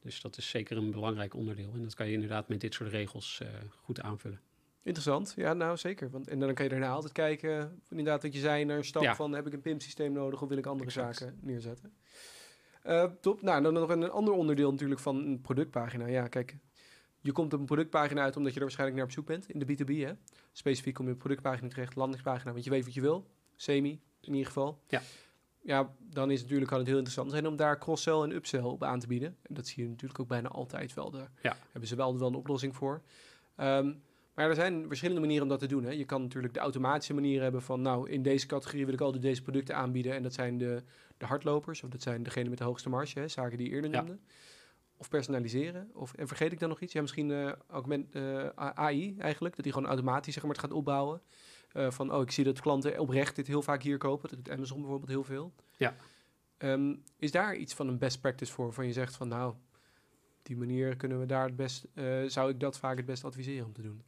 Dus 0.00 0.20
dat 0.20 0.36
is 0.36 0.48
zeker 0.50 0.76
een 0.76 0.90
belangrijk 0.90 1.34
onderdeel. 1.34 1.72
En 1.74 1.82
dat 1.82 1.94
kan 1.94 2.06
je 2.06 2.12
inderdaad 2.12 2.48
met 2.48 2.60
dit 2.60 2.74
soort 2.74 2.90
regels 2.90 3.40
eh, 3.42 3.48
goed 3.82 4.00
aanvullen. 4.00 4.40
Interessant, 4.82 5.32
ja, 5.36 5.52
nou 5.52 5.76
zeker. 5.76 6.10
Want, 6.10 6.28
en 6.28 6.38
dan 6.38 6.54
kan 6.54 6.64
je 6.64 6.70
daarna 6.70 6.88
altijd 6.90 7.12
kijken, 7.12 7.82
inderdaad, 7.88 8.22
wat 8.22 8.34
je 8.34 8.40
zei, 8.40 8.64
naar 8.64 8.76
een 8.76 8.84
stap 8.84 9.02
Ja. 9.02 9.14
van 9.14 9.32
heb 9.32 9.46
ik 9.46 9.52
een 9.52 9.60
PIM-systeem 9.60 10.12
nodig 10.12 10.42
of 10.42 10.48
wil 10.48 10.58
ik 10.58 10.66
andere 10.66 10.88
Exact. 10.88 11.16
zaken 11.16 11.38
neerzetten. 11.40 11.92
Eh, 12.82 13.04
top. 13.20 13.42
Nou, 13.42 13.62
dan 13.62 13.72
nog 13.72 13.88
een 13.90 14.10
ander 14.10 14.34
onderdeel 14.34 14.70
natuurlijk 14.70 15.00
van 15.00 15.16
een 15.16 15.40
productpagina. 15.40 16.06
Ja, 16.06 16.28
kijk, 16.28 16.56
je 17.20 17.32
komt 17.32 17.52
op 17.52 17.60
een 17.60 17.66
productpagina 17.66 18.22
uit 18.22 18.36
omdat 18.36 18.50
je 18.52 18.56
er 18.58 18.62
waarschijnlijk 18.64 18.98
naar 18.98 19.08
op 19.08 19.14
zoek 19.14 19.26
bent 19.26 19.48
in 19.50 19.58
de 19.58 19.64
B2B. 19.66 19.88
Hè? 20.06 20.12
Specifiek 20.52 20.94
kom 20.94 21.06
je 21.06 21.12
op 21.12 21.18
productpagina 21.18 21.68
terecht, 21.68 21.94
landingspagina, 21.96 22.52
want 22.52 22.64
je 22.64 22.70
weet 22.70 22.84
wat 22.84 22.94
je 22.94 23.00
wil. 23.00 23.26
Semi, 23.56 24.00
in 24.20 24.32
ieder 24.32 24.46
geval. 24.46 24.82
Ja. 24.88 25.02
Ja, 25.64 25.94
dan 25.98 26.24
is 26.30 26.34
het 26.34 26.42
natuurlijk 26.42 26.68
kan 26.70 26.78
het 26.78 26.86
heel 26.88 26.96
interessant 26.96 27.30
zijn 27.30 27.46
om 27.46 27.56
daar 27.56 27.78
cross-sell 27.78 28.20
en 28.22 28.32
upsell 28.32 28.60
op 28.62 28.82
aan 28.82 29.00
te 29.00 29.06
bieden. 29.06 29.36
En 29.42 29.54
dat 29.54 29.66
zie 29.66 29.82
je 29.82 29.88
natuurlijk 29.88 30.20
ook 30.20 30.28
bijna 30.28 30.48
altijd 30.48 30.94
wel. 30.94 31.10
Daar 31.10 31.30
Ja. 31.42 31.56
hebben 31.70 31.88
ze 31.88 31.96
wel, 31.96 32.18
wel 32.18 32.28
een 32.28 32.34
oplossing 32.34 32.76
voor. 32.76 33.02
Ehm, 33.56 33.92
maar 34.34 34.48
er 34.48 34.54
zijn 34.54 34.86
verschillende 34.86 35.20
manieren 35.20 35.44
om 35.44 35.50
dat 35.50 35.60
te 35.60 35.66
doen. 35.66 35.84
Hè. 35.84 35.90
Je 35.90 36.04
kan 36.04 36.22
natuurlijk 36.22 36.54
de 36.54 36.60
automatische 36.60 37.14
manier 37.14 37.42
hebben 37.42 37.62
van... 37.62 37.82
nou, 37.82 38.10
in 38.10 38.22
deze 38.22 38.46
categorie 38.46 38.84
wil 38.84 38.94
ik 38.94 39.00
altijd 39.00 39.22
deze 39.22 39.42
producten 39.42 39.76
aanbieden... 39.76 40.14
en 40.14 40.22
dat 40.22 40.32
zijn 40.32 40.58
de, 40.58 40.82
de 41.16 41.26
hardlopers, 41.26 41.82
of 41.82 41.90
dat 41.90 42.02
zijn 42.02 42.22
degenen 42.22 42.48
met 42.48 42.58
de 42.58 42.64
hoogste 42.64 42.88
marge... 42.88 43.18
Hè, 43.18 43.28
zaken 43.28 43.58
die 43.58 43.68
je 43.68 43.74
eerder 43.74 43.90
Ja. 43.90 44.00
noemde. 44.00 44.18
Of 44.96 45.08
personaliseren. 45.08 45.90
Of, 45.94 46.14
en 46.14 46.28
vergeet 46.28 46.52
ik 46.52 46.60
dan 46.60 46.68
nog 46.68 46.80
iets? 46.80 46.92
Ja, 46.92 47.00
misschien 47.00 47.30
eh 47.30 47.52
augment, 47.68 48.14
eh, 48.14 48.48
AI 48.56 49.16
eigenlijk. 49.18 49.54
Dat 49.54 49.64
die 49.64 49.72
gewoon 49.72 49.88
automatisch 49.88 50.34
zeg 50.34 50.42
maar, 50.42 50.52
het 50.52 50.60
gaat 50.60 50.72
opbouwen. 50.72 51.22
Eh, 51.72 51.90
van, 51.90 52.12
oh, 52.14 52.22
ik 52.22 52.30
zie 52.30 52.44
dat 52.44 52.60
klanten 52.60 52.98
oprecht 52.98 53.36
dit 53.36 53.46
heel 53.46 53.62
vaak 53.62 53.82
hier 53.82 53.98
kopen. 53.98 54.28
Dat 54.28 54.44
doet 54.44 54.54
Amazon 54.54 54.80
bijvoorbeeld 54.80 55.10
heel 55.10 55.24
veel. 55.24 55.52
Ja. 55.76 55.96
Ehm, 56.56 56.94
is 57.18 57.30
daar 57.30 57.56
iets 57.56 57.74
van 57.74 57.88
een 57.88 57.98
best 57.98 58.20
practice 58.20 58.52
voor? 58.52 58.72
Van 58.72 58.86
je 58.86 58.92
zegt 58.92 59.16
van, 59.16 59.28
nou, 59.28 59.50
op 59.50 59.56
die 60.42 60.56
manier 60.56 60.96
kunnen 60.96 61.20
we 61.20 61.26
daar 61.26 61.44
het 61.44 61.56
best... 61.56 61.86
zou 62.26 62.50
ik 62.50 62.60
dat 62.60 62.78
vaak 62.78 62.96
het 62.96 63.06
best 63.06 63.24
adviseren 63.24 63.66
om 63.66 63.72
te 63.72 63.82
doen? 63.82 64.02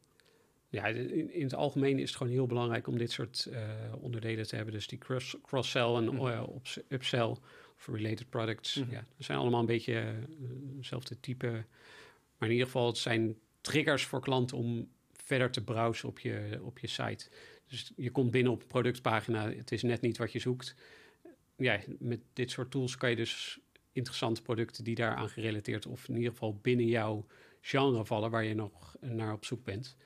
Ja, 0.75 0.87
in, 0.87 1.33
in 1.33 1.43
het 1.43 1.55
algemeen 1.55 1.99
is 1.99 2.09
het 2.09 2.17
gewoon 2.17 2.33
heel 2.33 2.47
belangrijk 2.47 2.87
om 2.87 2.99
dit 2.99 3.11
soort 3.11 3.47
eh, 3.53 3.63
onderdelen 4.01 4.47
te 4.47 4.57
hebben. 4.57 4.75
Dus 4.75 4.87
die 4.87 4.99
cross- 4.99 5.37
cross-sell 5.43 5.95
en 5.95 6.05
Mhm. 6.05 6.27
eh, 6.27 6.43
ups- 6.57 6.79
upsell 6.89 7.37
of 7.77 7.87
related 7.93 8.29
products. 8.29 8.75
Mhm. 8.75 8.91
Ja, 8.91 9.07
dat 9.17 9.27
zijn 9.27 9.39
allemaal 9.39 9.61
een 9.61 9.67
beetje 9.67 9.95
eh, 9.99 10.07
hetzelfde 10.77 11.21
type. 11.21 11.47
Maar 12.39 12.49
in 12.49 12.51
ieder 12.55 12.67
geval, 12.67 12.87
het 12.87 12.99
zijn 12.99 13.37
triggers 13.61 14.05
voor 14.05 14.21
klanten 14.21 14.57
om 14.57 14.89
verder 15.13 15.51
te 15.51 15.65
browsen 15.65 16.09
op 16.09 16.19
je, 16.19 16.59
op 16.63 16.79
je 16.79 16.87
site. 16.87 17.29
Dus 17.69 17.93
je 17.97 18.11
komt 18.11 18.31
binnen 18.31 18.53
op 18.53 18.61
een 18.61 18.67
productpagina, 18.67 19.51
het 19.53 19.73
is 19.73 19.83
net 19.83 20.01
niet 20.01 20.17
wat 20.17 20.33
je 20.33 20.39
zoekt. 20.39 20.75
Ja, 21.57 21.81
met 21.99 22.21
dit 22.33 22.51
soort 22.51 22.71
tools 22.71 22.97
kan 22.97 23.11
je 23.11 23.17
dus 23.17 23.59
interessante 23.93 24.43
producten 24.43 24.85
die 24.85 24.95
daaraan 24.95 25.29
gerelateerd 25.29 25.87
of 25.87 26.09
in 26.09 26.17
ieder 26.17 26.31
geval 26.31 26.59
binnen 26.63 26.87
jouw 26.87 27.27
genre 27.61 28.05
vallen 28.05 28.31
waar 28.31 28.45
je 28.45 28.55
nog 28.55 28.97
naar 29.01 29.33
op 29.33 29.45
zoek 29.45 29.65
bent. 29.65 29.97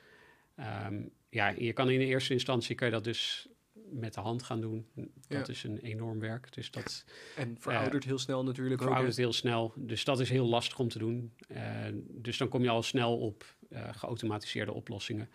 Ehm, 0.58 1.02
ja, 1.30 1.48
je 1.48 1.72
kan 1.72 1.90
in 1.90 1.98
de 1.98 2.04
eerste 2.04 2.32
instantie 2.32 2.74
kan 2.74 2.86
je 2.86 2.92
dat 2.92 3.04
dus 3.04 3.48
met 3.90 4.14
de 4.14 4.20
hand 4.20 4.42
gaan 4.42 4.60
doen. 4.60 4.86
Dat 5.28 5.46
Ja. 5.46 5.52
is 5.52 5.62
een 5.64 5.78
enorm 5.78 6.18
werk. 6.20 6.52
Dus 6.52 6.70
dat 6.70 7.04
En 7.36 7.56
veroudert 7.60 8.04
heel 8.04 8.18
snel 8.18 8.44
natuurlijk 8.44 8.82
veroudert 8.82 9.16
heel 9.16 9.32
snel. 9.32 9.72
Dus 9.76 10.04
dat 10.04 10.20
is 10.20 10.30
heel 10.30 10.46
lastig 10.46 10.78
om 10.78 10.88
te 10.88 10.98
doen. 10.98 11.32
Eh, 11.48 11.62
dus 12.04 12.36
dan 12.38 12.48
kom 12.48 12.62
je 12.62 12.68
al 12.68 12.82
snel 12.82 13.18
op 13.18 13.44
eh, 13.70 13.88
geautomatiseerde 13.92 14.72
oplossingen. 14.72 15.28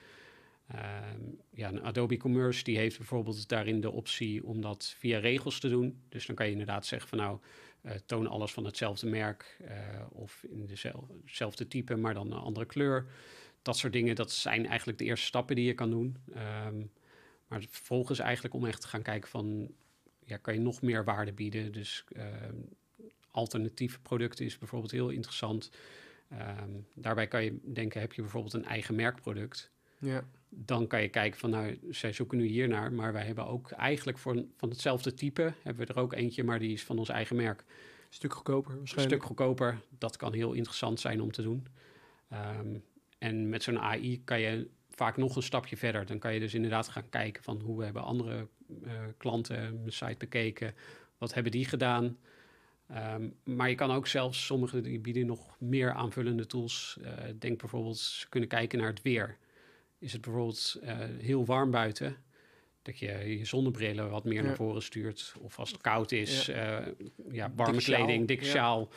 Ehm, 0.68 1.20
ja, 1.54 1.68
een 1.68 1.82
Adobe 1.84 2.18
Commerce 2.18 2.64
die 2.64 2.78
heeft 2.78 2.98
bijvoorbeeld 2.98 3.48
daarin 3.50 3.82
de 3.82 3.92
optie 3.92 4.46
om 4.46 4.62
dat 4.62 4.96
via 4.98 5.20
regels 5.20 5.60
te 5.60 5.70
doen. 5.70 6.02
Dus 6.10 6.26
dan 6.26 6.36
kan 6.36 6.46
je 6.46 6.52
inderdaad 6.52 6.86
zeggen 6.86 7.10
van 7.10 7.18
nou, 7.18 7.40
eh, 7.82 7.92
toon 8.06 8.28
alles 8.28 8.52
van 8.52 8.66
hetzelfde 8.66 9.08
merk 9.08 9.58
eh, 9.68 9.78
of 10.12 10.44
in 10.50 10.66
dezel- 10.66 11.08
hetzelfde 11.26 11.68
type, 11.68 11.96
maar 11.96 12.14
dan 12.14 12.32
een 12.32 12.38
andere 12.40 12.66
kleur. 12.66 13.06
Dat 13.63 13.78
soort 13.78 13.93
dingen, 13.93 14.15
dat 14.15 14.32
zijn 14.32 14.65
eigenlijk 14.67 14.97
de 14.97 15.06
eerste 15.06 15.26
stappen 15.26 15.56
die 15.56 15.65
je 15.65 15.73
kan 15.73 15.89
doen. 15.89 16.17
Ehm, 16.34 16.78
maar 17.47 17.60
het 17.60 17.69
vervolg 17.71 18.12
is 18.12 18.19
eigenlijk 18.19 18.54
om 18.54 18.65
echt 18.65 18.82
te 18.82 18.88
gaan 18.88 19.02
kijken 19.02 19.30
van, 19.30 19.71
ja, 20.26 20.38
kan 20.38 20.54
je 20.54 20.60
nog 20.60 20.82
meer 20.82 21.04
waarde 21.04 21.34
bieden? 21.34 21.71
Dus 21.71 22.04
ehm, 22.12 22.56
alternatieve 23.32 23.99
producten 23.99 24.45
is 24.45 24.58
bijvoorbeeld 24.58 24.91
heel 24.91 25.10
interessant. 25.10 25.71
Ehm, 26.30 26.69
daarbij 26.93 27.28
kan 27.28 27.43
je 27.43 27.60
denken, 27.63 28.02
heb 28.02 28.13
je 28.13 28.21
bijvoorbeeld 28.21 28.54
een 28.54 28.65
eigen 28.65 28.95
merkproduct? 28.95 29.71
Ja, 29.97 30.23
Dan 30.49 30.88
kan 30.88 31.02
je 31.02 31.10
kijken 31.10 31.39
van, 31.39 31.49
nou, 31.49 31.80
zij 31.89 32.13
zoeken 32.13 32.38
nu 32.38 32.45
hier 32.45 32.67
naar, 32.67 32.93
maar 32.93 33.13
wij 33.13 33.26
hebben 33.26 33.45
ook 33.47 33.71
eigenlijk 33.71 34.17
voor 34.17 34.43
van 34.58 34.69
hetzelfde 34.69 35.13
type, 35.13 35.54
hebben 35.62 35.88
we 35.88 35.93
er 35.93 35.99
ook 35.99 36.13
eentje, 36.13 36.43
maar 36.43 36.60
die 36.60 36.73
is 36.73 36.84
van 36.84 36.97
ons 36.97 37.10
eigen 37.10 37.36
merk. 37.36 37.60
een 37.60 37.65
stuk 38.10 38.34
goedkoper 38.34 38.71
Een 38.71 38.78
waarschijnlijk. 38.78 39.15
stuk 39.15 39.28
goedkoper, 39.28 39.82
dat 39.97 40.17
kan 40.17 40.34
heel 40.34 40.54
interessant 40.54 40.99
zijn 40.99 41.21
om 41.21 41.32
te 41.32 41.41
doen. 41.41 41.67
En 43.24 43.50
met 43.50 43.64
zo'n 43.64 43.80
AI 43.80 44.22
kan 44.24 44.40
je 44.40 44.68
vaak 44.90 45.18
nog 45.18 45.36
een 45.36 45.44
stapje 45.44 45.78
verder. 45.78 46.06
Dan 46.06 46.20
kan 46.20 46.34
je 46.34 46.40
dus 46.40 46.54
inderdaad 46.54 46.88
gaan 46.88 47.10
kijken 47.10 47.44
van 47.44 47.62
hoe 47.62 47.84
hebben 47.84 48.04
andere 48.04 48.48
eh, 48.84 48.92
klanten 49.18 49.80
mijn 49.80 49.92
site 49.92 50.16
bekeken, 50.18 50.76
wat 51.18 51.34
hebben 51.34 51.52
die 51.52 51.66
gedaan. 51.66 52.18
Ehm, 52.88 53.30
maar 53.44 53.70
je 53.70 53.76
kan 53.76 53.92
ook 53.92 54.08
zelfs, 54.08 54.46
sommige 54.46 54.82
die 54.82 55.00
bieden 55.00 55.26
nog 55.26 55.60
meer 55.60 55.94
aanvullende 55.94 56.46
tools. 56.46 56.98
Eh, 57.04 57.12
denk 57.40 57.60
bijvoorbeeld, 57.60 57.98
ze 57.98 58.30
kunnen 58.30 58.50
kijken 58.50 58.80
naar 58.80 58.88
het 58.88 59.02
weer. 59.02 59.38
Is 59.98 60.14
het 60.14 60.22
bijvoorbeeld 60.22 60.80
eh, 60.82 60.98
heel 61.20 61.46
warm 61.46 61.72
buiten, 61.72 62.16
dat 62.82 63.00
je 63.00 63.38
je 63.38 63.46
zonnebrillen 63.46 64.10
wat 64.10 64.24
meer 64.24 64.42
Ja. 64.42 64.44
naar 64.44 64.56
voren 64.56 64.84
stuurt. 64.84 65.34
Of 65.40 65.60
als 65.60 65.72
het 65.72 65.82
koud 65.82 66.12
is, 66.12 66.46
ja, 66.46 66.94
ja 67.32 67.52
warme 67.56 67.82
kleding, 67.82 68.28
dikke 68.28 68.46
ja. 68.46 68.52
sjaal. 68.52 68.90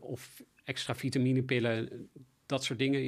of 0.00 0.42
extra 0.64 0.94
vitaminepillen. 0.94 2.10
Dat 2.46 2.64
soort 2.64 2.78
dingen. 2.78 3.00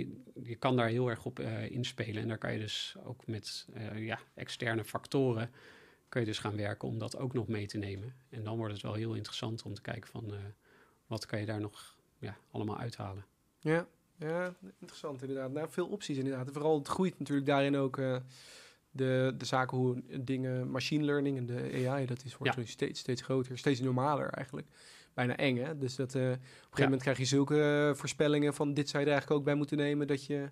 Je- 0.42 0.56
kan 0.56 0.76
daar 0.76 0.88
heel 0.88 1.08
erg 1.08 1.24
op 1.24 1.38
eh, 1.38 1.70
inspelen. 1.70 2.22
En 2.22 2.28
daar 2.28 2.38
kan 2.38 2.52
je 2.52 2.58
dus 2.58 2.96
ook 3.04 3.26
met 3.26 3.66
eh, 3.74 4.04
ja, 4.04 4.18
externe 4.34 4.84
factoren... 4.84 5.50
kun 6.08 6.20
je 6.20 6.26
dus 6.26 6.38
gaan 6.38 6.56
werken 6.56 6.88
om 6.88 6.98
dat 6.98 7.18
ook 7.18 7.32
nog 7.32 7.48
mee 7.48 7.66
te 7.66 7.78
nemen. 7.78 8.14
En 8.28 8.44
dan 8.44 8.56
wordt 8.56 8.72
het 8.72 8.82
wel 8.82 8.94
heel 8.94 9.14
interessant 9.14 9.62
om 9.62 9.74
te 9.74 9.80
kijken 9.80 10.10
van 10.10 10.34
eh, 10.34 10.38
wat 11.06 11.26
kan 11.26 11.40
je 11.40 11.46
daar 11.46 11.60
nog 11.60 11.96
ja, 12.18 12.36
allemaal 12.50 12.78
uithalen. 12.78 13.24
Ja, 13.58 13.86
ja, 14.18 14.54
interessant 14.78 15.20
inderdaad. 15.22 15.52
Nou, 15.52 15.70
veel 15.70 15.86
opties 15.86 16.16
inderdaad. 16.16 16.48
Vooral 16.52 16.78
het 16.78 16.88
groeit 16.88 17.18
natuurlijk 17.18 17.46
daarin 17.46 17.76
ook 17.76 18.00
de, 18.96 19.34
de 19.38 19.44
zaken 19.44 19.76
hoe 19.76 20.02
dingen, 20.20 20.70
machine 20.70 21.04
learning 21.04 21.36
en 21.36 21.46
de 21.46 21.88
AI, 21.88 22.06
dat 22.06 22.24
is, 22.24 22.36
wordt 22.36 22.68
steeds, 22.68 23.00
steeds 23.00 23.22
groter, 23.22 23.58
steeds 23.58 23.80
normaler 23.80 24.28
eigenlijk. 24.28 24.66
Bijna 25.14 25.36
eng, 25.36 25.56
hè? 25.56 25.78
Dus 25.78 25.96
dat, 25.96 26.14
uh, 26.14 26.22
op 26.22 26.28
een 26.30 26.38
gegeven 26.40 26.82
moment 26.82 27.02
krijg 27.02 27.18
je 27.18 27.24
zulke 27.24 27.92
voorspellingen 27.96 28.54
van 28.54 28.74
dit 28.74 28.88
zou 28.88 29.02
je 29.02 29.08
er 29.08 29.14
eigenlijk 29.14 29.40
ook 29.40 29.46
bij 29.46 29.56
moeten 29.56 29.76
nemen, 29.76 30.06
dat 30.06 30.26
je 30.26 30.50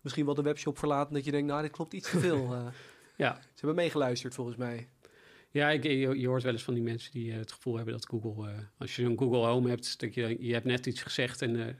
misschien 0.00 0.24
wel 0.24 0.34
de 0.34 0.42
webshop 0.42 0.78
verlaat 0.78 1.08
en 1.08 1.14
dat 1.14 1.24
je 1.24 1.30
denkt, 1.30 1.46
nou, 1.46 1.62
dit 1.62 1.70
klopt 1.70 1.92
iets 1.92 2.10
te 2.10 2.18
veel. 2.18 2.52
uh, 2.52 2.66
ja. 3.16 3.34
Ze 3.34 3.50
hebben 3.56 3.74
meegeluisterd 3.74 4.34
volgens 4.34 4.56
mij. 4.56 4.88
Ja, 5.50 5.70
ik, 5.70 5.82
je, 5.82 6.26
hoort 6.26 6.42
wel 6.42 6.52
eens 6.52 6.62
van 6.62 6.74
die 6.74 6.82
mensen 6.82 7.12
die 7.12 7.32
het 7.32 7.52
gevoel 7.52 7.76
hebben 7.76 7.94
dat 7.94 8.06
Google, 8.06 8.68
als 8.78 8.96
je 8.96 9.04
een 9.04 9.18
Google 9.18 9.46
Home 9.46 9.68
hebt, 9.68 10.00
dat 10.00 10.14
je, 10.14 10.36
je 10.40 10.52
hebt 10.52 10.64
net 10.64 10.86
iets 10.86 11.02
gezegd 11.02 11.42
en 11.42 11.78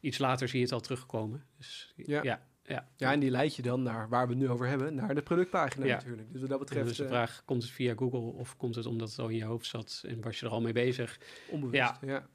iets 0.00 0.18
later 0.18 0.48
zie 0.48 0.58
je 0.58 0.64
het 0.64 0.74
al 0.74 0.80
terugkomen. 0.80 1.44
Dus 1.56 1.92
ja. 1.96 2.22
ja. 2.22 2.46
Ja. 2.66 2.88
ja, 2.96 3.12
en 3.12 3.20
die 3.20 3.30
leid 3.30 3.56
je 3.56 3.62
dan 3.62 3.82
naar 3.82 4.08
waar 4.08 4.26
we 4.26 4.32
het 4.32 4.42
nu 4.42 4.48
over 4.48 4.66
hebben, 4.66 4.94
naar 4.94 5.14
de 5.14 5.22
productpagina 5.22 5.86
natuurlijk. 5.86 6.32
Dus 6.32 6.40
wat 6.40 6.50
dat 6.50 6.58
betreft... 6.58 6.88
Dus 6.88 6.96
de 6.96 7.06
vraag, 7.06 7.42
komt 7.44 7.62
het 7.62 7.72
via 7.72 7.94
Google 7.96 8.18
of 8.20 8.56
komt 8.56 8.74
het 8.74 8.86
omdat 8.86 9.10
het 9.10 9.18
al 9.18 9.28
in 9.28 9.36
je 9.36 9.44
hoofd 9.44 9.66
zat 9.66 10.02
en 10.06 10.20
was 10.20 10.40
je 10.40 10.46
er 10.46 10.52
al 10.52 10.60
mee 10.60 10.72
bezig? 10.72 11.18
Onbewust, 11.50 11.76
ja. 11.76 11.98
ja. 12.00 12.26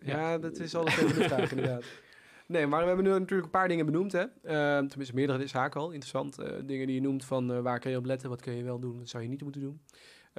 Ja, 0.00 0.38
dat 0.38 0.58
is 0.58 0.74
altijd 0.74 0.98
even 0.98 1.22
de 1.22 1.28
vraag 1.28 1.50
inderdaad. 1.50 1.84
Nee, 2.48 2.66
maar 2.66 2.80
we 2.80 2.86
hebben 2.86 3.04
nu 3.04 3.10
natuurlijk 3.10 3.44
een 3.44 3.50
paar 3.50 3.68
dingen 3.68 3.86
benoemd. 3.86 4.12
Hè? 4.12 4.22
Uh, 4.22 4.88
tenminste, 4.88 5.14
meerdere 5.14 5.46
zaken 5.46 5.80
al. 5.80 5.90
Interessant. 5.90 6.40
Uh, 6.40 6.46
dingen 6.64 6.86
die 6.86 6.94
je 6.94 7.02
noemt 7.02 7.24
van 7.24 7.52
uh, 7.52 7.60
waar 7.60 7.78
kun 7.78 7.90
je 7.90 7.96
op 7.96 8.04
letten, 8.04 8.28
wat 8.28 8.40
kun 8.40 8.54
je 8.54 8.62
wel 8.62 8.78
doen, 8.78 8.98
wat 8.98 9.08
zou 9.08 9.22
je 9.22 9.28
niet 9.28 9.42
moeten 9.42 9.60
doen. 9.60 9.80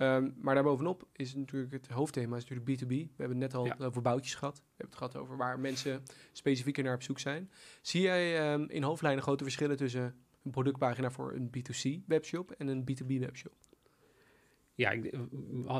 Um, 0.01 0.35
maar 0.41 0.53
daarbovenop 0.53 1.07
is 1.15 1.35
natuurlijk 1.35 1.71
het 1.71 1.87
hoofdthema 1.87 2.37
is 2.37 2.45
natuurlijk 2.45 2.81
B2B. 2.81 2.87
We 2.87 3.09
hebben 3.17 3.41
het 3.41 3.51
net 3.51 3.53
al 3.53 3.85
over 3.85 4.01
boutjes 4.01 4.35
gehad. 4.35 4.55
We 4.57 4.63
hebben 4.67 4.97
het 4.97 4.97
gehad 4.97 5.17
over 5.17 5.37
waar 5.37 5.59
mensen 5.59 6.03
specifieker 6.31 6.83
naar 6.83 6.93
op 6.93 7.03
zoek 7.03 7.19
zijn. 7.19 7.51
Zie 7.81 8.01
jij 8.01 8.53
um, 8.53 8.69
in 8.69 8.83
hoofdlijnen 8.83 9.23
grote 9.23 9.43
verschillen 9.43 9.77
tussen 9.77 10.15
een 10.43 10.51
productpagina 10.51 11.11
voor 11.11 11.33
een 11.33 11.49
B2C 11.57 12.05
webshop 12.05 12.51
en 12.51 12.67
een 12.67 12.81
B2B 12.81 13.19
webshop? 13.19 13.53
Ja, 14.75 14.91
ik, 14.91 15.03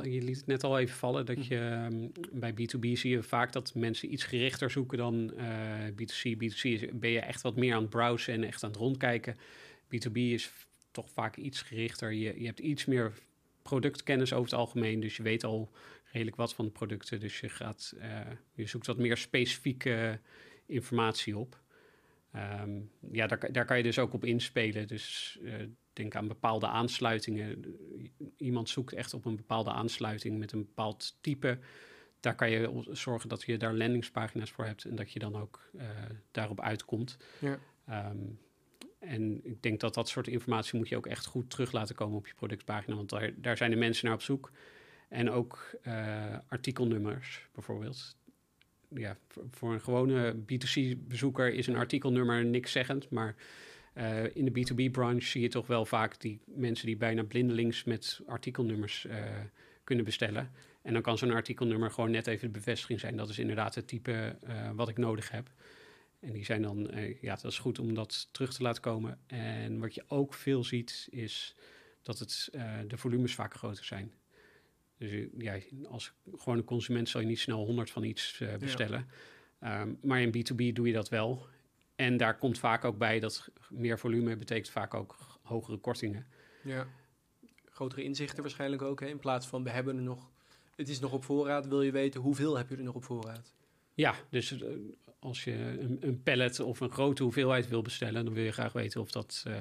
je 0.03 0.21
liet 0.21 0.37
het 0.37 0.45
net 0.45 0.63
al 0.63 0.79
even 0.79 0.95
vallen 0.95 1.25
dat 1.25 1.35
hm. 1.35 1.53
je 1.53 1.87
um, 1.91 2.11
bij 2.31 2.51
B2B 2.51 2.91
zie 2.91 3.09
je 3.09 3.23
vaak 3.23 3.51
dat 3.51 3.75
mensen 3.75 4.13
iets 4.13 4.23
gerichter 4.23 4.71
zoeken 4.71 4.97
dan 4.97 5.33
uh, 5.37 5.87
B2C. 5.91 6.35
B2C 6.35 6.61
is, 6.61 6.85
ben 6.93 7.09
je 7.09 7.19
echt 7.19 7.41
wat 7.41 7.55
meer 7.55 7.73
aan 7.73 7.81
het 7.81 7.89
browsen 7.89 8.33
en 8.33 8.43
echt 8.43 8.63
aan 8.63 8.69
het 8.69 8.79
rondkijken. 8.79 9.35
B2B 9.83 10.11
is 10.13 10.51
toch 10.91 11.09
vaak 11.09 11.37
iets 11.37 11.61
gerichter. 11.61 12.11
Je, 12.11 12.39
je 12.39 12.45
hebt 12.45 12.59
iets 12.59 12.85
meer 12.85 13.13
productkennis 13.69 14.33
over 14.33 14.49
het 14.49 14.59
algemeen. 14.59 14.99
Dus 14.99 15.17
je 15.17 15.23
weet 15.23 15.43
al 15.43 15.71
redelijk 16.11 16.37
wat 16.37 16.53
van 16.53 16.65
de 16.65 16.71
producten. 16.71 17.19
Dus 17.19 17.39
je, 17.39 17.49
gaat, 17.49 17.93
uh, 17.97 18.19
je 18.53 18.67
zoekt 18.67 18.87
wat 18.87 18.97
meer 18.97 19.17
specifieke 19.17 20.19
informatie 20.65 21.37
op. 21.37 21.61
Um, 22.35 22.91
ja, 23.11 23.27
daar, 23.27 23.51
daar 23.51 23.65
kan 23.65 23.77
je 23.77 23.83
dus 23.83 23.99
ook 23.99 24.13
op 24.13 24.25
inspelen. 24.25 24.87
Dus 24.87 25.37
uh, 25.41 25.53
denk 25.93 26.15
aan 26.15 26.27
bepaalde 26.27 26.67
aansluitingen. 26.67 27.75
Iemand 28.37 28.69
zoekt 28.69 28.93
echt 28.93 29.13
op 29.13 29.25
een 29.25 29.35
bepaalde 29.35 29.71
aansluiting 29.71 30.37
met 30.37 30.51
een 30.51 30.65
bepaald 30.65 31.17
type. 31.21 31.59
Daar 32.19 32.35
kan 32.35 32.49
je 32.49 32.85
zorgen 32.91 33.29
dat 33.29 33.43
je 33.43 33.57
daar 33.57 33.73
landingspagina's 33.73 34.51
voor 34.51 34.65
hebt 34.65 34.85
en 34.85 34.95
dat 34.95 35.11
je 35.11 35.19
dan 35.19 35.35
ook 35.35 35.69
uh, 35.75 35.83
daarop 36.31 36.61
uitkomt. 36.61 37.17
Ja. 37.39 37.59
Um, 38.09 38.39
en 38.99 39.39
ik 39.43 39.63
denk 39.63 39.79
dat 39.79 39.93
dat 39.93 40.09
soort 40.09 40.27
informatie 40.27 40.77
moet 40.77 40.89
je 40.89 40.97
ook 40.97 41.07
echt 41.07 41.25
goed 41.25 41.49
terug 41.49 41.71
laten 41.71 41.95
komen 41.95 42.17
op 42.17 42.27
je 42.27 42.33
productpagina, 42.33 42.95
want 42.95 43.09
daar, 43.09 43.31
daar 43.35 43.57
zijn 43.57 43.71
de 43.71 43.77
mensen 43.77 44.05
naar 44.05 44.15
op 44.15 44.21
zoek. 44.21 44.51
En 45.09 45.31
ook 45.31 45.75
uh, 45.87 46.37
artikelnummers 46.47 47.47
bijvoorbeeld. 47.53 48.15
Ja, 48.87 49.17
voor, 49.51 49.73
een 49.73 49.81
gewone 49.81 50.35
B2C-bezoeker 50.35 51.53
is 51.53 51.67
een 51.67 51.75
artikelnummer 51.75 52.45
niks 52.45 52.71
zeggend, 52.71 53.09
maar 53.09 53.35
uh, 53.93 54.35
in 54.35 54.45
de 54.45 54.51
B2B-branche 54.51 55.27
zie 55.27 55.41
je 55.41 55.47
toch 55.47 55.67
wel 55.67 55.85
vaak 55.85 56.21
die 56.21 56.39
mensen 56.45 56.85
die 56.85 56.97
bijna 56.97 57.23
blindelings 57.23 57.83
met 57.83 58.21
artikelnummers 58.25 59.05
uh, 59.05 59.15
kunnen 59.83 60.05
bestellen. 60.05 60.51
En 60.81 60.93
dan 60.93 61.01
kan 61.01 61.17
zo'n 61.17 61.31
artikelnummer 61.31 61.91
gewoon 61.91 62.11
net 62.11 62.27
even 62.27 62.47
de 62.47 62.59
bevestiging 62.59 62.99
zijn. 62.99 63.17
Dat 63.17 63.29
is 63.29 63.39
inderdaad 63.39 63.75
het 63.75 63.87
type 63.87 64.35
wat 64.75 64.89
ik 64.89 64.97
nodig 64.97 65.31
heb. 65.31 65.51
En 66.19 66.33
die 66.33 66.45
zijn 66.45 66.61
dan, 66.61 66.97
uh, 66.97 67.21
ja, 67.21 67.35
dat 67.35 67.51
is 67.51 67.59
goed 67.59 67.79
om 67.79 67.93
dat 67.93 68.29
terug 68.31 68.53
te 68.53 68.63
laten 68.63 68.81
komen. 68.81 69.19
En 69.27 69.79
wat 69.79 69.93
je 69.93 70.03
ook 70.07 70.33
veel 70.33 70.63
ziet, 70.63 71.07
is 71.11 71.55
dat 72.01 72.19
het, 72.19 72.49
uh, 72.51 72.79
de 72.87 72.97
volumes 72.97 73.35
vaak 73.35 73.53
groter 73.53 73.85
zijn. 73.85 74.13
Dus 74.97 75.27
ja, 75.37 75.57
als 75.89 76.13
gewone 76.37 76.63
consument 76.63 77.09
zal 77.09 77.21
je 77.21 77.27
niet 77.27 77.39
snel 77.39 77.65
100 77.65 77.91
van 77.91 78.03
iets 78.03 78.39
uh, 78.39 78.55
bestellen. 78.55 79.07
Ja. 79.61 79.81
Um, 79.81 79.97
maar 80.01 80.21
in 80.21 80.29
B2B 80.37 80.73
doe 80.73 80.87
je 80.87 80.93
dat 80.93 81.09
wel. 81.09 81.47
En 81.95 82.17
daar 82.17 82.37
komt 82.37 82.59
vaak 82.59 82.85
ook 82.85 82.97
bij 82.97 83.19
dat 83.19 83.49
meer 83.69 83.99
volume 83.99 84.37
betekent 84.37 84.69
vaak 84.69 84.93
ook 84.93 85.39
hogere 85.41 85.77
kortingen. 85.77 86.27
Ja, 86.63 86.87
grotere 87.65 88.03
inzichten 88.03 88.41
waarschijnlijk 88.41 88.81
ook. 88.81 88.99
Hè? 88.99 89.07
In 89.07 89.19
plaats 89.19 89.47
van 89.47 89.63
we 89.63 89.69
hebben 89.69 89.95
er 89.95 90.01
nog, 90.01 90.31
het 90.75 90.89
is 90.89 90.99
nog 90.99 91.11
op 91.11 91.23
voorraad, 91.23 91.67
wil 91.67 91.81
je 91.81 91.91
weten 91.91 92.21
hoeveel 92.21 92.57
heb 92.57 92.69
je 92.69 92.75
er 92.75 92.83
nog 92.83 92.95
op 92.95 93.03
voorraad? 93.03 93.53
Ja, 93.99 94.15
dus 94.29 94.55
als 95.19 95.43
je 95.43 95.51
een, 95.53 95.97
een, 96.01 96.23
pallet 96.23 96.59
of 96.59 96.79
een 96.79 96.89
grote 96.89 97.23
hoeveelheid 97.23 97.67
wil 97.67 97.81
bestellen, 97.81 98.25
dan 98.25 98.33
wil 98.33 98.43
je 98.43 98.51
graag 98.51 98.73
weten 98.73 99.01
of 99.01 99.11
dat 99.11 99.43
uh, 99.47 99.55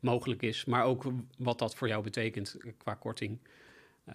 mogelijk 0.00 0.42
is. 0.42 0.64
Maar 0.64 0.84
ook 0.84 1.04
wat 1.38 1.58
dat 1.58 1.74
voor 1.74 1.88
jou 1.88 2.02
betekent 2.02 2.56
qua 2.76 2.94
korting. 2.94 3.38
Uh, 4.08 4.14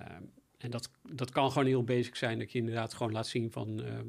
en 0.57 0.71
dat, 0.71 0.91
dat 1.11 1.31
kan 1.31 1.51
gewoon 1.51 1.67
heel 1.67 1.83
basic 1.83 2.15
zijn, 2.15 2.39
dat 2.39 2.51
je 2.51 2.59
inderdaad 2.59 2.93
gewoon 2.93 3.11
laat 3.11 3.27
zien 3.27 3.51
van 3.51 3.81
uh, 3.81 3.99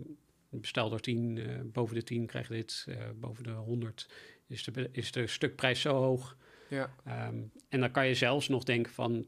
bestel 0.48 0.92
er 0.92 1.00
10, 1.00 1.70
boven 1.72 1.94
de 1.94 2.02
10 2.02 2.26
krijg 2.26 2.48
je 2.48 2.54
dit, 2.54 2.86
boven 3.14 3.44
de 3.44 3.50
100 3.50 4.08
is 4.46 4.64
de, 4.64 4.88
is 4.92 5.12
de 5.12 5.26
stukprijs 5.26 5.80
zo 5.80 5.94
hoog. 5.94 6.36
Ja. 6.68 6.94
Um, 7.28 7.52
en 7.68 7.80
dan 7.80 7.90
kan 7.90 8.06
je 8.06 8.14
zelfs 8.14 8.48
nog 8.48 8.64
denken 8.64 8.92
van 8.92 9.26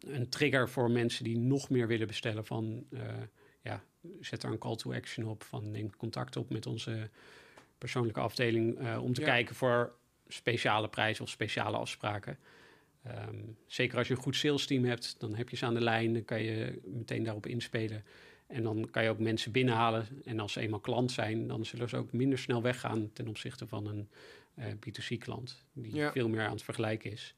een 0.00 0.28
trigger 0.28 0.68
voor 0.68 0.90
mensen 0.90 1.24
die 1.24 1.38
nog 1.38 1.70
meer 1.70 1.86
willen 1.86 2.06
bestellen 2.06 2.44
van 2.44 2.86
ja, 3.62 3.84
zet 4.20 4.40
daar 4.40 4.52
een 4.52 4.58
call 4.58 4.76
to 4.76 4.92
action 4.92 5.26
op 5.26 5.42
van 5.42 5.70
neem 5.70 5.96
contact 5.96 6.36
op 6.36 6.50
met 6.50 6.66
onze 6.66 7.10
persoonlijke 7.78 8.20
afdeling 8.20 8.80
uh, 8.80 9.02
om 9.02 9.12
te 9.12 9.20
kijken 9.20 9.54
voor 9.54 9.94
speciale 10.28 10.88
prijzen 10.88 11.24
of 11.24 11.30
speciale 11.30 11.76
afspraken. 11.76 12.38
Um, 13.06 13.56
zeker 13.66 13.98
als 13.98 14.08
je 14.08 14.14
een 14.14 14.20
goed 14.20 14.36
sales 14.36 14.66
team 14.66 14.84
hebt, 14.84 15.14
dan 15.18 15.34
heb 15.34 15.48
je 15.48 15.56
ze 15.56 15.66
aan 15.66 15.74
de 15.74 15.80
lijn, 15.80 16.12
dan 16.12 16.24
kan 16.24 16.42
je 16.42 16.80
meteen 16.84 17.22
daarop 17.22 17.46
inspelen. 17.46 18.04
En 18.46 18.62
dan 18.62 18.88
kan 18.90 19.02
je 19.02 19.08
ook 19.08 19.18
mensen 19.18 19.52
binnenhalen. 19.52 20.06
En 20.24 20.40
als 20.40 20.52
ze 20.52 20.60
eenmaal 20.60 20.80
klant 20.80 21.12
zijn, 21.12 21.46
dan 21.46 21.64
zullen 21.64 21.88
ze 21.88 21.96
ook 21.96 22.12
minder 22.12 22.38
snel 22.38 22.62
weggaan 22.62 23.10
ten 23.12 23.28
opzichte 23.28 23.66
van 23.66 23.86
een 23.86 24.08
uh, 24.54 24.64
B2C-klant, 24.66 25.64
die 25.72 25.94
ja. 25.94 26.12
veel 26.12 26.28
meer 26.28 26.44
aan 26.44 26.52
het 26.52 26.62
vergelijken 26.62 27.10
is. 27.10 27.34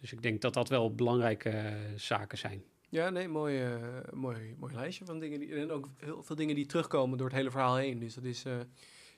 Dus 0.00 0.12
ik 0.12 0.22
denk 0.22 0.40
dat 0.40 0.54
dat 0.54 0.68
wel 0.68 0.94
belangrijke 0.94 1.50
uh, 1.50 1.72
zaken 1.96 2.38
zijn. 2.38 2.62
Ja, 2.90 3.10
nee, 3.10 3.28
mooi, 3.28 3.64
uh, 3.64 3.76
mooi, 4.12 4.54
mooi 4.58 4.74
lijstje 4.74 5.04
van 5.04 5.18
dingen. 5.18 5.40
Die, 5.40 5.54
en 5.54 5.70
ook 5.70 5.88
heel 5.96 6.22
veel 6.22 6.36
dingen 6.36 6.54
die 6.54 6.66
terugkomen 6.66 7.18
door 7.18 7.26
het 7.26 7.36
hele 7.36 7.50
verhaal 7.50 7.76
heen. 7.76 7.98
Dus 7.98 8.14
dat 8.14 8.24
is 8.24 8.44
uh, 8.44 8.52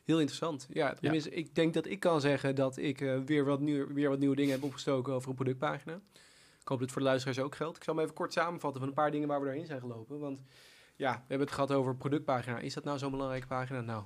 heel 0.04 0.18
interessant. 0.18 0.66
Ja, 0.70 0.94
tenminste, 0.94 1.30
ja. 1.30 1.36
ik 1.36 1.54
denk 1.54 1.74
dat 1.74 1.86
ik 1.86 2.00
kan 2.00 2.20
zeggen 2.20 2.54
dat 2.54 2.76
ik 2.76 3.00
uh, 3.00 3.18
weer, 3.24 3.44
wat 3.44 3.60
nieuw, 3.60 3.92
weer 3.92 4.08
wat 4.08 4.18
nieuwe 4.18 4.36
dingen 4.36 4.52
heb 4.52 4.62
opgestoken 4.62 5.12
over 5.12 5.28
een 5.28 5.34
productpagina. 5.34 5.94
Ik 6.60 6.68
hoop 6.68 6.78
dat 6.78 6.80
het 6.80 6.90
voor 6.90 7.00
de 7.00 7.06
luisteraars 7.06 7.38
ook 7.38 7.54
geldt. 7.54 7.76
Ik 7.76 7.84
zal 7.84 7.94
me 7.94 8.02
even 8.02 8.14
kort 8.14 8.32
samenvatten 8.32 8.80
van 8.80 8.88
een 8.88 8.94
paar 8.94 9.10
dingen 9.10 9.28
waar 9.28 9.40
we 9.40 9.46
doorheen 9.46 9.66
zijn 9.66 9.80
gelopen. 9.80 10.18
Want 10.18 10.40
ja, 10.96 11.12
we 11.12 11.24
hebben 11.28 11.46
het 11.46 11.54
gehad 11.54 11.72
over 11.72 11.96
productpagina. 11.96 12.58
Is 12.58 12.74
dat 12.74 12.84
nou 12.84 12.98
zo'n 12.98 13.10
belangrijke 13.10 13.46
pagina? 13.46 13.80
Nou, 13.80 14.04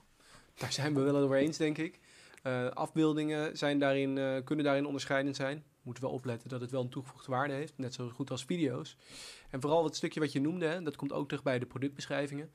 daar 0.55 0.73
zijn 0.73 0.95
we 0.95 1.01
wel 1.01 1.17
over 1.17 1.37
eens, 1.37 1.57
denk 1.57 1.79
ik. 1.79 2.01
afbeeldingen 2.75 3.57
zijn 3.57 3.79
daarin, 3.79 4.45
kunnen 4.45 4.65
daarin 4.65 4.87
onderscheidend 4.87 5.37
zijn 5.37 5.65
moeten 5.87 6.05
wel 6.05 6.13
opletten 6.13 6.49
dat 6.49 6.61
het 6.61 6.71
wel 6.71 6.83
een 6.83 6.89
toegevoegde 6.89 7.31
waarde 7.31 7.55
heeft. 7.55 7.79
Net 7.79 7.95
zo 7.95 8.09
goed 8.09 8.31
als 8.31 8.45
video's. 8.45 8.97
En 9.51 9.61
vooral 9.61 9.85
het 9.85 9.97
stukje 9.97 10.21
wat 10.21 10.33
je 10.33 10.41
noemde, 10.41 10.67
hè, 10.67 10.83
dat 10.83 10.97
komt 10.97 11.13
ook 11.13 11.29
terug 11.29 11.43
bij 11.43 11.59
de 11.59 11.67
productbeschrijvingen. 11.67 12.53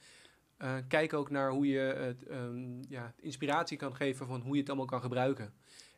Uh, 0.58 0.76
kijk 0.88 1.14
ook 1.14 1.30
naar 1.30 1.52
hoe 1.52 1.68
je 1.68 1.80
het, 1.80 2.30
um, 2.32 2.80
ja, 2.90 3.14
inspiratie 3.20 3.78
kan 3.78 3.96
geven 3.96 4.28
van 4.28 4.42
hoe 4.42 4.54
je 4.54 4.60
het 4.60 4.68
allemaal 4.68 4.86
kan 4.86 5.02
gebruiken. 5.02 5.54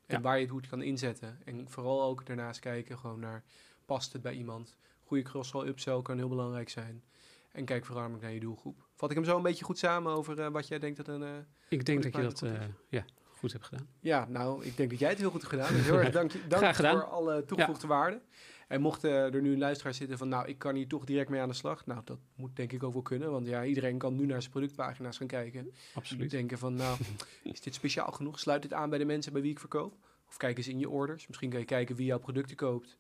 En 0.05 0.21
waar 0.21 0.35
je 0.35 0.41
het 0.41 0.51
goed 0.51 0.67
kan 0.67 0.81
inzetten. 0.81 1.39
En 1.45 1.69
vooral 1.69 2.03
ook 2.03 2.25
daarnaast 2.25 2.59
kijken 2.59 2.99
gewoon 2.99 3.19
naar, 3.19 3.43
past 3.85 4.13
het 4.13 4.21
bij 4.21 4.33
iemand? 4.33 4.77
Goede 5.03 5.23
cross-sell, 5.23 5.67
upsell 5.67 6.01
kan 6.01 6.17
heel 6.17 6.29
belangrijk 6.29 6.69
zijn. 6.69 7.03
En 7.51 7.65
kijk 7.65 7.85
vooral 7.85 8.09
naar 8.09 8.31
je 8.31 8.39
doelgroep. 8.39 8.87
Vat 8.95 9.09
ik 9.09 9.15
hem 9.15 9.25
zo 9.25 9.37
een 9.37 9.43
beetje 9.43 9.65
goed 9.65 9.77
samen 9.77 10.11
over 10.11 10.39
uh, 10.39 10.47
wat 10.47 10.67
jij 10.67 10.79
denkt 10.79 10.97
dat 10.97 11.07
een... 11.07 11.21
Uh, 11.21 11.29
ik 11.69 11.85
denk 11.85 12.03
dat 12.03 12.15
je 12.15 12.21
dat, 12.21 12.43
ja, 12.89 13.05
goed 13.43 13.51
hebt 13.51 13.65
gedaan. 13.65 13.87
Ja, 13.99 14.25
nou, 14.29 14.65
ik 14.65 14.77
denk 14.77 14.89
dat 14.89 14.99
jij 14.99 15.09
het 15.09 15.17
heel 15.17 15.29
goed 15.29 15.41
hebt 15.41 15.53
gedaan. 15.53 15.73
Dus 15.73 15.85
heel 15.85 15.99
erg 15.99 16.11
dank, 16.19 16.31
dank 16.49 16.75
voor 16.75 17.03
alle 17.03 17.45
toegevoegde 17.45 17.87
ja. 17.87 17.93
waarden. 17.93 18.21
En 18.67 18.81
mocht 18.81 19.03
er 19.03 19.41
nu 19.41 19.51
een 19.51 19.59
luisteraar 19.59 19.93
zitten 19.93 20.17
van, 20.17 20.27
nou, 20.29 20.47
ik 20.47 20.57
kan 20.57 20.75
hier 20.75 20.87
toch 20.87 21.05
direct 21.05 21.29
mee 21.29 21.41
aan 21.41 21.47
de 21.47 21.53
slag. 21.53 21.85
Nou, 21.85 22.01
dat 22.03 22.19
moet 22.35 22.55
denk 22.55 22.71
ik 22.71 22.83
ook 22.83 22.93
wel 22.93 23.01
kunnen. 23.01 23.31
Want 23.31 23.47
ja, 23.47 23.63
iedereen 23.63 23.97
kan 23.97 24.15
nu 24.15 24.25
naar 24.25 24.39
zijn 24.41 24.51
productpagina's 24.51 25.17
gaan 25.17 25.27
kijken. 25.27 25.71
Absoluut. 25.93 26.31
En 26.31 26.37
denken 26.37 26.57
van, 26.57 26.75
nou, 26.75 26.97
is 27.43 27.61
dit 27.61 27.73
speciaal 27.73 28.11
genoeg? 28.11 28.39
Sluit 28.39 28.61
dit 28.61 28.73
aan 28.73 28.89
bij 28.89 28.99
de 28.99 29.05
mensen 29.05 29.33
bij 29.33 29.41
wie 29.41 29.51
ik 29.51 29.59
verkoop? 29.59 29.95
Of 30.27 30.37
kijk 30.37 30.57
eens 30.57 30.67
in 30.67 30.79
je 30.79 30.89
orders. 30.89 31.27
Misschien 31.27 31.49
kan 31.49 31.59
je 31.59 31.65
kijken 31.65 31.95
wie 31.95 32.05
jouw 32.05 32.19
producten 32.19 32.55
koopt. 32.55 32.97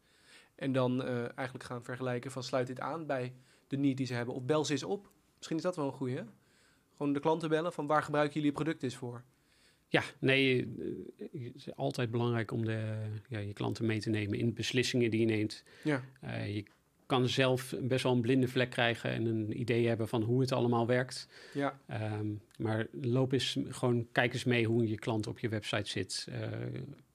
En 0.55 0.71
dan 0.71 1.03
eh, 1.03 1.37
eigenlijk 1.37 1.63
gaan 1.63 1.83
vergelijken 1.83 2.31
van 2.31 2.43
sluit 2.43 2.67
dit 2.67 2.79
aan 2.79 3.05
bij 3.05 3.33
de 3.67 3.77
need 3.77 3.97
die 3.97 4.05
ze 4.05 4.13
hebben. 4.13 4.35
Of 4.35 4.43
bel 4.43 4.65
ze 4.65 4.71
eens 4.71 4.83
op. 4.83 5.09
Misschien 5.35 5.57
is 5.57 5.63
dat 5.63 5.75
wel 5.75 5.85
een 5.85 5.91
goeie. 5.91 6.17
hè? 6.17 6.23
Gewoon 6.97 7.13
de 7.13 7.19
klanten 7.19 7.49
bellen 7.49 7.73
van 7.73 7.87
waar 7.87 8.03
gebruiken 8.03 8.33
jullie 8.33 8.49
je 8.49 8.55
product 8.55 8.83
eens 8.83 8.95
voor? 8.95 9.23
Ja, 9.93 10.03
nee, 10.19 10.61
eh, 11.19 11.43
het 11.43 11.55
is 11.55 11.75
altijd 11.75 12.11
belangrijk 12.11 12.51
om 12.51 12.65
de, 12.65 12.93
ja, 13.27 13.39
je 13.39 13.53
klanten 13.53 13.85
mee 13.85 13.99
te 13.99 14.09
nemen 14.09 14.39
in 14.39 14.53
beslissingen 14.53 15.11
die 15.11 15.19
je 15.19 15.25
neemt. 15.25 15.63
Ja, 15.83 16.03
Eh, 16.19 16.55
je 16.55 16.63
kan 17.05 17.27
zelf 17.29 17.75
best 17.81 18.03
wel 18.03 18.11
een 18.13 18.21
blinde 18.21 18.47
vlek 18.47 18.69
krijgen 18.69 19.09
en 19.11 19.25
een 19.25 19.59
idee 19.59 19.87
hebben 19.87 20.07
van 20.07 20.21
hoe 20.21 20.41
het 20.41 20.51
allemaal 20.51 20.87
werkt. 20.87 21.27
ja, 21.53 21.79
Ehm, 21.87 22.27
maar 22.57 22.87
loop 23.01 23.31
eens 23.31 23.57
gewoon, 23.69 24.07
kijk 24.11 24.33
eens 24.33 24.43
mee 24.43 24.65
hoe 24.65 24.87
je 24.87 24.95
klant 24.99 25.27
op 25.27 25.39
je 25.39 25.49
website 25.49 25.89
zit. 25.89 26.27
Eh, 26.31 26.49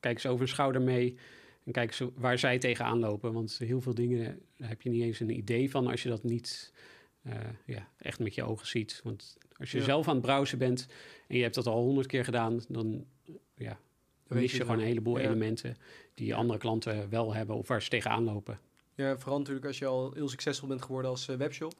kijk 0.00 0.14
eens 0.14 0.26
over 0.26 0.42
een 0.42 0.48
schouder 0.48 0.82
mee 0.82 1.16
en 1.64 1.72
kijk 1.72 1.88
eens 1.88 2.10
waar 2.14 2.38
zij 2.38 2.58
tegenaan 2.58 2.98
lopen. 2.98 3.32
Want 3.32 3.58
heel 3.58 3.80
veel 3.80 3.94
dingen 3.94 4.40
heb 4.62 4.82
je 4.82 4.90
niet 4.90 5.02
eens 5.02 5.20
een 5.20 5.36
idee 5.36 5.70
van 5.70 5.86
als 5.86 6.02
je 6.02 6.08
dat 6.08 6.24
niet 6.24 6.72
eh, 7.22 7.34
ja, 7.66 7.88
echt 7.98 8.18
met 8.18 8.34
je 8.34 8.42
ogen 8.44 8.66
ziet. 8.66 9.00
Want 9.04 9.36
als 9.56 9.70
je 9.70 9.78
Ja. 9.78 9.84
zelf 9.84 10.08
aan 10.08 10.14
het 10.16 10.24
browsen 10.24 10.58
bent 10.58 10.86
en 11.28 11.36
je 11.36 11.42
hebt 11.42 11.54
dat 11.54 11.66
al 11.66 11.82
honderd 11.82 12.06
keer 12.06 12.24
gedaan, 12.24 12.60
dan 12.68 13.04
eh, 13.26 13.34
ja, 13.54 13.78
mis 14.26 14.50
je 14.50 14.56
je 14.56 14.62
gewoon 14.62 14.66
wel. 14.76 14.78
een 14.84 14.90
heleboel 14.90 15.18
Ja. 15.18 15.24
elementen 15.24 15.76
die 16.14 16.34
andere 16.34 16.58
klanten 16.58 17.08
wel 17.10 17.34
hebben 17.34 17.56
of 17.56 17.68
waar 17.68 17.82
ze 17.82 17.88
tegenaan 17.88 18.24
lopen. 18.24 18.60
ja, 18.94 19.18
vooral 19.18 19.38
natuurlijk 19.38 19.66
als 19.66 19.78
je 19.78 19.86
al 19.86 20.12
heel 20.12 20.28
succesvol 20.28 20.68
bent 20.68 20.82
geworden 20.82 21.10
als 21.10 21.28
eh, 21.28 21.36
webshop. 21.36 21.72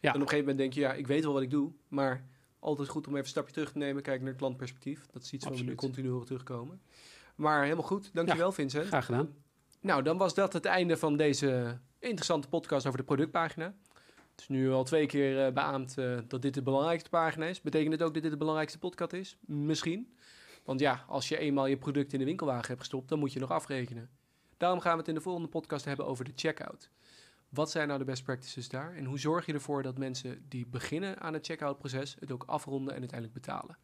Ja. 0.00 0.08
En 0.08 0.14
op 0.14 0.20
een 0.22 0.28
gegeven 0.28 0.38
moment 0.38 0.58
denk 0.58 0.72
je, 0.72 0.80
ja, 0.80 0.92
ik 0.92 1.06
weet 1.06 1.24
wel 1.24 1.32
wat 1.32 1.42
ik 1.42 1.50
doe. 1.50 1.72
Maar 1.88 2.26
altijd 2.58 2.88
goed 2.88 3.06
om 3.06 3.12
even 3.12 3.24
een 3.24 3.30
stapje 3.30 3.52
terug 3.52 3.72
te 3.72 3.78
nemen. 3.78 4.02
Kijken 4.02 4.22
naar 4.22 4.32
het 4.32 4.40
klantperspectief. 4.40 5.06
Dat 5.12 5.22
is 5.22 5.32
iets 5.32 5.44
wat 5.44 5.58
we 5.58 5.64
nu 5.64 5.74
continu 5.74 6.08
horen 6.08 6.26
terugkomen. 6.26 6.80
Maar 7.34 7.62
helemaal 7.62 7.84
goed. 7.84 8.10
Dankjewel 8.12 8.52
Vincent. 8.52 8.86
Graag 8.86 9.04
gedaan. 9.04 9.34
Nou, 9.80 10.02
dan 10.02 10.16
was 10.18 10.34
dat 10.34 10.52
het 10.52 10.64
einde 10.64 10.96
van 10.96 11.16
deze 11.16 11.78
interessante 11.98 12.48
podcast 12.48 12.86
over 12.86 12.98
de 12.98 13.04
productpagina. 13.04 13.74
Is 14.42 14.48
nu 14.48 14.70
al 14.70 14.84
twee 14.84 15.06
keer 15.06 15.46
eh, 15.46 15.52
beaamd 15.52 15.98
eh, 15.98 16.18
dat 16.28 16.42
dit 16.42 16.54
de 16.54 16.62
belangrijkste 16.62 17.10
pagina 17.10 17.46
is. 17.46 17.60
Betekent 17.60 17.92
het 17.92 18.02
ook 18.02 18.14
dat 18.14 18.22
dit 18.22 18.32
de 18.32 18.38
belangrijkste 18.38 18.78
podcast 18.78 19.12
is? 19.12 19.36
Misschien. 19.40 20.16
Want 20.64 20.80
ja, 20.80 21.04
als 21.08 21.28
je 21.28 21.38
eenmaal 21.38 21.66
je 21.66 21.76
product 21.76 22.12
in 22.12 22.18
de 22.18 22.24
winkelwagen 22.24 22.66
hebt 22.66 22.80
gestopt, 22.80 23.08
dan 23.08 23.18
moet 23.18 23.32
je 23.32 23.38
nog 23.38 23.50
afrekenen. 23.50 24.10
Daarom 24.56 24.80
gaan 24.80 24.92
we 24.92 24.98
het 24.98 25.08
in 25.08 25.14
de 25.14 25.20
volgende 25.20 25.48
podcast 25.48 25.84
hebben 25.84 26.06
over 26.06 26.24
de 26.24 26.32
checkout. 26.34 26.90
Wat 27.48 27.70
zijn 27.70 27.86
nou 27.86 27.98
de 27.98 28.04
best 28.04 28.22
practices 28.22 28.68
daar? 28.68 28.94
En 28.94 29.04
hoe 29.04 29.18
zorg 29.18 29.46
je 29.46 29.52
ervoor 29.52 29.82
dat 29.82 29.98
mensen 29.98 30.44
die 30.48 30.66
beginnen 30.66 31.20
aan 31.20 31.32
het 31.32 31.46
checkout 31.46 31.78
proces 31.78 32.16
het 32.18 32.32
ook 32.32 32.44
afronden 32.46 32.94
en 32.94 33.00
uiteindelijk 33.00 33.40
betalen? 33.40 33.76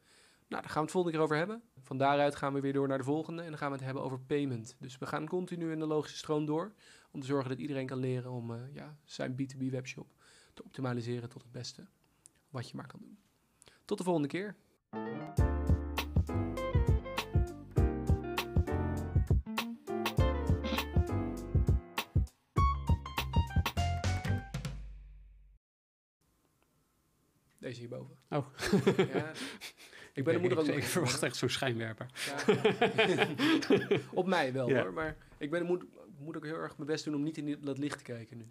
Nou, 0.48 0.62
daar 0.62 0.70
gaan 0.70 0.74
we 0.74 0.80
het 0.80 0.90
volgende 0.90 1.16
keer 1.16 1.26
over 1.26 1.36
hebben. 1.36 1.62
Van 1.82 1.98
daaruit 1.98 2.36
gaan 2.36 2.52
we 2.52 2.60
weer 2.60 2.72
door 2.72 2.88
naar 2.88 2.98
de 2.98 3.04
volgende 3.04 3.42
en 3.42 3.48
dan 3.48 3.58
gaan 3.58 3.70
we 3.70 3.76
het 3.76 3.84
hebben 3.84 4.02
over 4.02 4.20
payment. 4.20 4.76
Dus 4.78 4.98
we 4.98 5.06
gaan 5.06 5.26
continu 5.26 5.72
in 5.72 5.78
de 5.78 5.86
logische 5.86 6.16
stroom 6.16 6.46
door 6.46 6.72
om 7.10 7.20
te 7.20 7.26
zorgen 7.26 7.48
dat 7.48 7.58
iedereen 7.58 7.86
kan 7.86 7.98
leren 7.98 8.30
om 8.30 8.54
eh, 8.54 8.60
ja, 8.72 8.96
zijn 9.04 9.32
B2B 9.32 9.70
webshop 9.70 10.17
te 10.58 10.64
optimaliseren 10.64 11.28
tot 11.28 11.42
het 11.42 11.52
beste 11.52 11.86
wat 12.50 12.70
je 12.70 12.76
maar 12.76 12.86
kan 12.86 13.00
doen. 13.00 13.18
Tot 13.84 13.98
de 13.98 14.04
volgende 14.04 14.28
keer. 14.28 14.56
Deze 27.58 27.78
hierboven. 27.80 28.16
Oh. 28.30 28.46
Ja, 29.14 29.32
ik 30.14 30.24
ben 30.24 30.34
de 30.34 30.40
moeder 30.40 30.76
ik, 30.76 30.84
verwacht 30.84 31.22
echt 31.22 31.36
zo'n 31.36 31.48
schijnwerper. 31.48 32.06
Ja. 32.46 33.28
Op 34.20 34.26
mij 34.26 34.52
wel 34.52 34.68
Ja. 34.68 34.82
hoor, 34.82 34.92
maar 34.92 35.16
ik 35.38 35.50
ben, 35.50 35.64
moet, 35.64 35.84
moet 36.18 36.36
ook 36.36 36.44
heel 36.44 36.58
erg 36.58 36.76
mijn 36.76 36.88
best 36.88 37.04
doen 37.04 37.14
om 37.14 37.22
niet 37.22 37.38
in 37.38 37.58
dat 37.60 37.78
licht 37.78 37.98
te 37.98 38.04
kijken 38.04 38.36
nu. 38.36 38.50